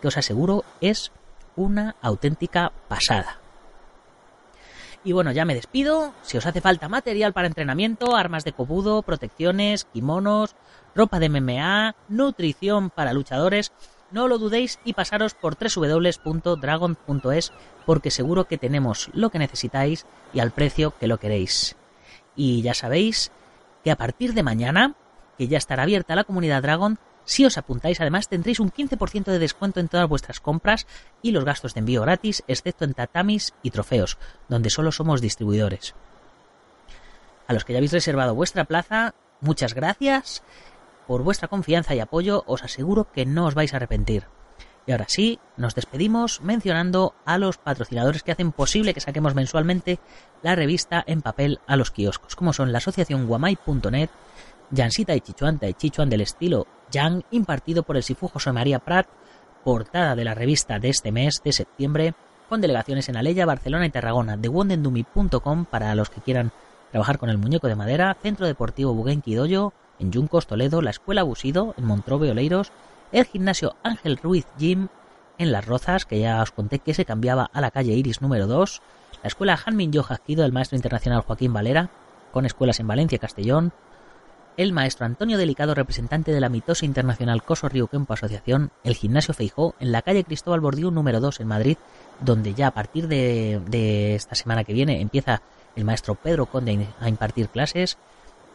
que 0.00 0.08
os 0.08 0.16
aseguro 0.16 0.64
es 0.80 1.12
una 1.56 1.96
auténtica 2.00 2.72
pasada. 2.88 3.40
Y 5.04 5.12
bueno, 5.12 5.32
ya 5.32 5.44
me 5.44 5.54
despido. 5.54 6.12
Si 6.22 6.36
os 6.36 6.46
hace 6.46 6.60
falta 6.60 6.88
material 6.88 7.32
para 7.32 7.46
entrenamiento, 7.46 8.16
armas 8.16 8.44
de 8.44 8.52
cobudo, 8.52 9.02
protecciones, 9.02 9.84
kimonos, 9.84 10.56
ropa 10.94 11.20
de 11.20 11.28
MMA, 11.28 11.94
nutrición 12.08 12.90
para 12.90 13.12
luchadores, 13.12 13.72
no 14.10 14.28
lo 14.28 14.38
dudéis 14.38 14.78
y 14.84 14.94
pasaros 14.94 15.34
por 15.34 15.56
www.dragon.es 15.56 17.52
porque 17.86 18.10
seguro 18.10 18.46
que 18.46 18.58
tenemos 18.58 19.10
lo 19.12 19.30
que 19.30 19.38
necesitáis 19.38 20.06
y 20.32 20.40
al 20.40 20.50
precio 20.50 20.94
que 20.98 21.06
lo 21.06 21.18
queréis. 21.18 21.76
Y 22.36 22.62
ya 22.62 22.74
sabéis 22.74 23.32
que 23.84 23.90
a 23.90 23.96
partir 23.96 24.34
de 24.34 24.42
mañana, 24.42 24.94
que 25.36 25.48
ya 25.48 25.58
estará 25.58 25.82
abierta 25.84 26.14
la 26.14 26.24
comunidad 26.24 26.62
Dragon, 26.62 26.98
si 27.24 27.44
os 27.44 27.58
apuntáis 27.58 28.00
además 28.00 28.28
tendréis 28.28 28.60
un 28.60 28.70
15% 28.72 29.24
de 29.24 29.38
descuento 29.38 29.80
en 29.80 29.88
todas 29.88 30.08
vuestras 30.08 30.40
compras 30.40 30.86
y 31.20 31.32
los 31.32 31.44
gastos 31.44 31.74
de 31.74 31.80
envío 31.80 32.02
gratis, 32.02 32.42
excepto 32.48 32.84
en 32.84 32.94
tatamis 32.94 33.52
y 33.62 33.70
trofeos, 33.70 34.18
donde 34.48 34.70
solo 34.70 34.92
somos 34.92 35.20
distribuidores. 35.20 35.94
A 37.46 37.52
los 37.52 37.64
que 37.64 37.74
ya 37.74 37.78
habéis 37.78 37.92
reservado 37.92 38.34
vuestra 38.34 38.64
plaza, 38.64 39.14
muchas 39.40 39.74
gracias 39.74 40.42
por 41.08 41.22
vuestra 41.22 41.48
confianza 41.48 41.94
y 41.94 42.00
apoyo, 42.00 42.44
os 42.46 42.62
aseguro 42.62 43.10
que 43.10 43.24
no 43.24 43.46
os 43.46 43.54
vais 43.54 43.72
a 43.72 43.78
arrepentir. 43.78 44.26
Y 44.86 44.92
ahora 44.92 45.06
sí, 45.08 45.38
nos 45.56 45.74
despedimos 45.74 46.42
mencionando 46.42 47.14
a 47.24 47.38
los 47.38 47.56
patrocinadores 47.56 48.22
que 48.22 48.32
hacen 48.32 48.52
posible 48.52 48.92
que 48.92 49.00
saquemos 49.00 49.34
mensualmente 49.34 50.00
la 50.42 50.54
revista 50.54 51.02
en 51.06 51.22
papel 51.22 51.60
a 51.66 51.76
los 51.76 51.90
kioscos, 51.90 52.36
como 52.36 52.52
son 52.52 52.72
la 52.72 52.78
asociación 52.78 53.26
guamay.net, 53.26 54.10
Jansita 54.74 55.14
y 55.14 55.22
Chichuanta 55.22 55.66
y 55.66 55.72
Chichuan 55.72 56.10
del 56.10 56.20
estilo 56.20 56.66
Yang, 56.90 57.24
impartido 57.30 57.84
por 57.84 57.96
el 57.96 58.02
Sifu 58.02 58.28
José 58.28 58.52
María 58.52 58.78
Prat, 58.78 59.06
portada 59.64 60.14
de 60.14 60.24
la 60.24 60.34
revista 60.34 60.78
de 60.78 60.90
este 60.90 61.10
mes 61.10 61.40
de 61.42 61.52
septiembre, 61.52 62.14
con 62.50 62.60
delegaciones 62.60 63.08
en 63.08 63.16
Aleya, 63.16 63.46
Barcelona 63.46 63.86
y 63.86 63.90
Tarragona, 63.90 64.36
de 64.36 64.48
wondendumi.com 64.48 65.64
para 65.64 65.94
los 65.94 66.10
que 66.10 66.20
quieran 66.20 66.52
trabajar 66.90 67.18
con 67.18 67.30
el 67.30 67.38
muñeco 67.38 67.66
de 67.66 67.76
madera, 67.76 68.16
Centro 68.22 68.46
Deportivo 68.46 68.92
Bugenki 68.92 69.34
Doyo, 69.34 69.72
en 69.98 70.12
Yuncos, 70.12 70.46
Toledo, 70.46 70.82
la 70.82 70.90
Escuela 70.90 71.22
Busido, 71.22 71.74
en 71.76 71.84
Montrobe, 71.84 72.30
Oleiros, 72.30 72.72
el 73.12 73.24
gimnasio 73.24 73.76
Ángel 73.82 74.16
Ruiz 74.16 74.46
Gym, 74.58 74.88
en 75.38 75.52
Las 75.52 75.66
Rozas, 75.66 76.04
que 76.04 76.20
ya 76.20 76.42
os 76.42 76.50
conté 76.50 76.80
que 76.80 76.94
se 76.94 77.04
cambiaba 77.04 77.48
a 77.52 77.60
la 77.60 77.70
calle 77.70 77.94
Iris 77.94 78.20
número 78.20 78.46
2, 78.46 78.82
la 79.22 79.28
Escuela 79.28 79.58
Hanmin 79.64 79.92
Yo 79.92 80.04
del 80.26 80.52
maestro 80.52 80.76
internacional 80.76 81.22
Joaquín 81.22 81.52
Valera, 81.52 81.90
con 82.32 82.44
escuelas 82.44 82.80
en 82.80 82.86
Valencia 82.88 83.16
y 83.16 83.20
Castellón, 83.20 83.72
el 84.56 84.72
maestro 84.72 85.06
Antonio 85.06 85.38
Delicado, 85.38 85.74
representante 85.74 86.32
de 86.32 86.40
la 86.40 86.48
mitosa 86.48 86.84
internacional 86.84 87.44
Coso 87.44 87.68
Río 87.68 87.86
Kempo 87.86 88.12
Asociación, 88.12 88.72
el 88.82 88.96
gimnasio 88.96 89.32
Feijó, 89.32 89.76
en 89.78 89.92
la 89.92 90.02
calle 90.02 90.24
Cristóbal 90.24 90.60
Bordiú 90.60 90.90
número 90.90 91.20
2 91.20 91.40
en 91.40 91.46
Madrid, 91.46 91.78
donde 92.20 92.54
ya 92.54 92.66
a 92.66 92.70
partir 92.72 93.06
de, 93.06 93.60
de 93.66 94.16
esta 94.16 94.34
semana 94.34 94.64
que 94.64 94.72
viene 94.72 95.00
empieza 95.00 95.42
el 95.76 95.84
maestro 95.84 96.16
Pedro 96.16 96.46
Conde 96.46 96.88
a 97.00 97.08
impartir 97.08 97.48
clases, 97.48 97.98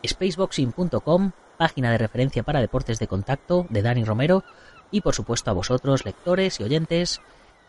spaceboxing.com, 0.06 1.32
página 1.58 1.92
de 1.92 1.98
referencia 1.98 2.44
para 2.44 2.62
deportes 2.62 3.00
de 3.00 3.08
contacto 3.08 3.66
de 3.70 3.82
Dani 3.82 4.04
Romero, 4.04 4.44
y 4.92 5.02
por 5.02 5.16
supuesto 5.16 5.50
a 5.50 5.54
vosotros, 5.54 6.06
lectores 6.06 6.60
y 6.60 6.64
oyentes, 6.64 7.22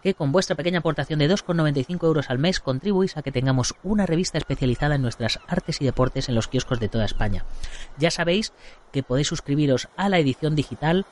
que 0.05 0.15
con 0.15 0.33
vuestra 0.33 0.55
pequeña 0.55 0.81
aportación 0.81 1.19
de 1.19 1.31
2,95 1.31 2.05
euros 2.05 2.29
al 2.29 2.39
mes 2.39 2.61
contribuís 2.61 3.17
a 3.17 3.23
que 3.23 3.33
tengamos 3.33 3.75
una 3.83 4.05
revista 4.05 4.37
especializada 4.37 4.97
en 4.97 5.03
nuestras 5.03 5.41
artes 5.49 5.81
y 5.81 5.87
deportes 5.87 6.29
en 6.29 6.35
los 6.35 6.47
kioscos 6.47 6.79
de 6.79 6.91
toda 6.91 7.07
España. 7.07 7.47
Ya 7.97 8.11
sabéis 8.11 8.53
que 8.93 9.03
podéis 9.03 9.29
suscribiros 9.29 9.89
a 9.97 10.11
la 10.11 10.19
edición 10.19 10.57
digital, 10.57 11.07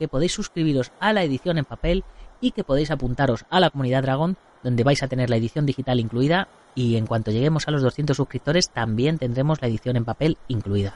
que 0.00 0.08
podéis 0.08 0.32
suscribiros 0.32 0.90
a 0.98 1.12
la 1.12 1.22
edición 1.22 1.58
en 1.58 1.64
papel 1.64 2.02
y 2.44 2.50
que 2.50 2.62
podéis 2.62 2.90
apuntaros 2.90 3.46
a 3.48 3.58
la 3.58 3.70
comunidad 3.70 4.02
Dragon, 4.02 4.36
donde 4.62 4.84
vais 4.84 5.02
a 5.02 5.08
tener 5.08 5.30
la 5.30 5.36
edición 5.36 5.64
digital 5.64 5.98
incluida 5.98 6.48
y 6.74 6.96
en 6.96 7.06
cuanto 7.06 7.30
lleguemos 7.30 7.66
a 7.66 7.70
los 7.70 7.80
200 7.80 8.14
suscriptores 8.14 8.68
también 8.68 9.16
tendremos 9.16 9.62
la 9.62 9.68
edición 9.68 9.96
en 9.96 10.04
papel 10.04 10.36
incluida. 10.46 10.92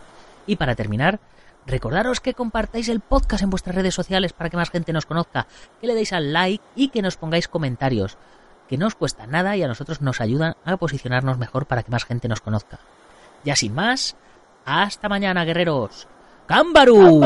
Y 0.47 0.57
para 0.57 0.75
terminar, 0.75 1.21
recordaros 1.67 2.21
que 2.21 2.35
compartáis 2.35 2.91
el 2.91 3.01
podcast 3.01 3.45
en 3.45 3.49
vuestras 3.49 3.75
redes 3.75 3.95
sociales 3.95 4.35
para 4.35 4.51
que 4.51 4.59
más 4.59 4.69
gente 4.69 4.93
nos 4.93 5.07
conozca, 5.07 5.47
que 5.81 5.87
le 5.87 5.95
deis 5.95 6.13
al 6.13 6.35
like 6.35 6.63
y 6.77 6.89
que 6.89 7.01
nos 7.01 7.17
pongáis 7.17 7.49
comentarios, 7.49 8.19
que 8.69 8.77
no 8.77 8.87
os 8.87 8.95
cuesta 8.95 9.27
nada 9.27 9.57
y 9.57 9.63
a 9.63 9.69
nosotros 9.69 10.03
nos 10.03 10.21
ayudan 10.21 10.55
a 10.67 10.77
posicionarnos 10.77 11.39
mejor 11.39 11.65
para 11.65 11.83
que 11.83 11.91
más 11.91 12.05
gente 12.05 12.29
nos 12.29 12.43
conozca. 12.43 12.79
Ya 13.43 13.57
sin 13.57 13.75
más, 13.75 14.17
hasta 14.67 15.09
mañana, 15.09 15.47
guerreros. 15.47 16.09
¡Cámbaru! 16.47 17.21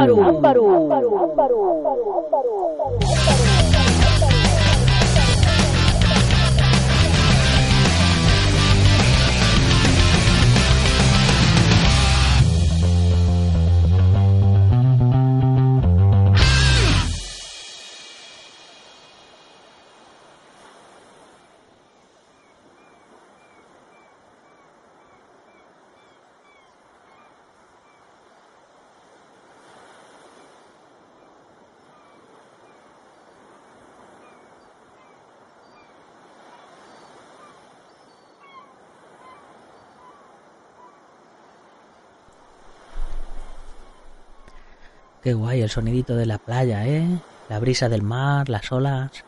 Qué 45.23 45.35
guay 45.35 45.63
el 45.63 45.71
sonidito 45.71 46.17
de 46.17 46.27
la 46.27 46.39
playa, 46.39 46.85
¿eh? 46.87 47.07
La 47.49 47.61
brisa 47.61 47.89
del 47.89 48.03
mar, 48.03 48.49
las 48.49 48.73
olas. 48.73 49.25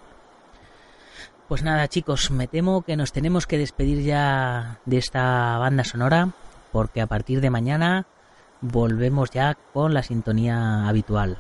Pues 1.46 1.62
nada, 1.62 1.86
chicos, 1.86 2.32
me 2.32 2.48
temo 2.48 2.82
que 2.82 2.96
nos 2.96 3.12
tenemos 3.12 3.46
que 3.46 3.58
despedir 3.58 4.02
ya 4.02 4.80
de 4.86 4.98
esta 4.98 5.56
banda 5.58 5.84
sonora, 5.84 6.30
porque 6.72 7.00
a 7.00 7.06
partir 7.06 7.40
de 7.40 7.50
mañana 7.50 8.06
volvemos 8.60 9.30
ya 9.30 9.56
con 9.72 9.94
la 9.94 10.02
sintonía 10.02 10.88
habitual. 10.88 11.38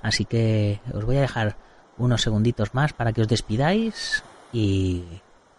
Así 0.00 0.24
que 0.24 0.80
os 0.94 1.04
voy 1.04 1.18
a 1.18 1.22
dejar 1.22 1.56
unos 1.98 2.22
segunditos 2.22 2.74
más 2.74 2.94
para 2.94 3.12
que 3.12 3.20
os 3.20 3.28
despidáis 3.28 4.24
y 4.54 5.04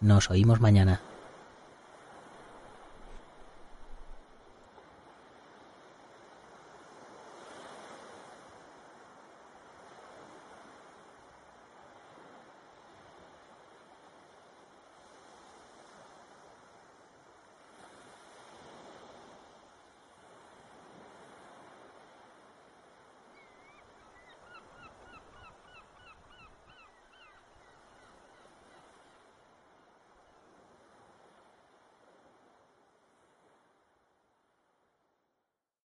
nos 0.00 0.28
oímos 0.30 0.60
mañana. 0.60 1.00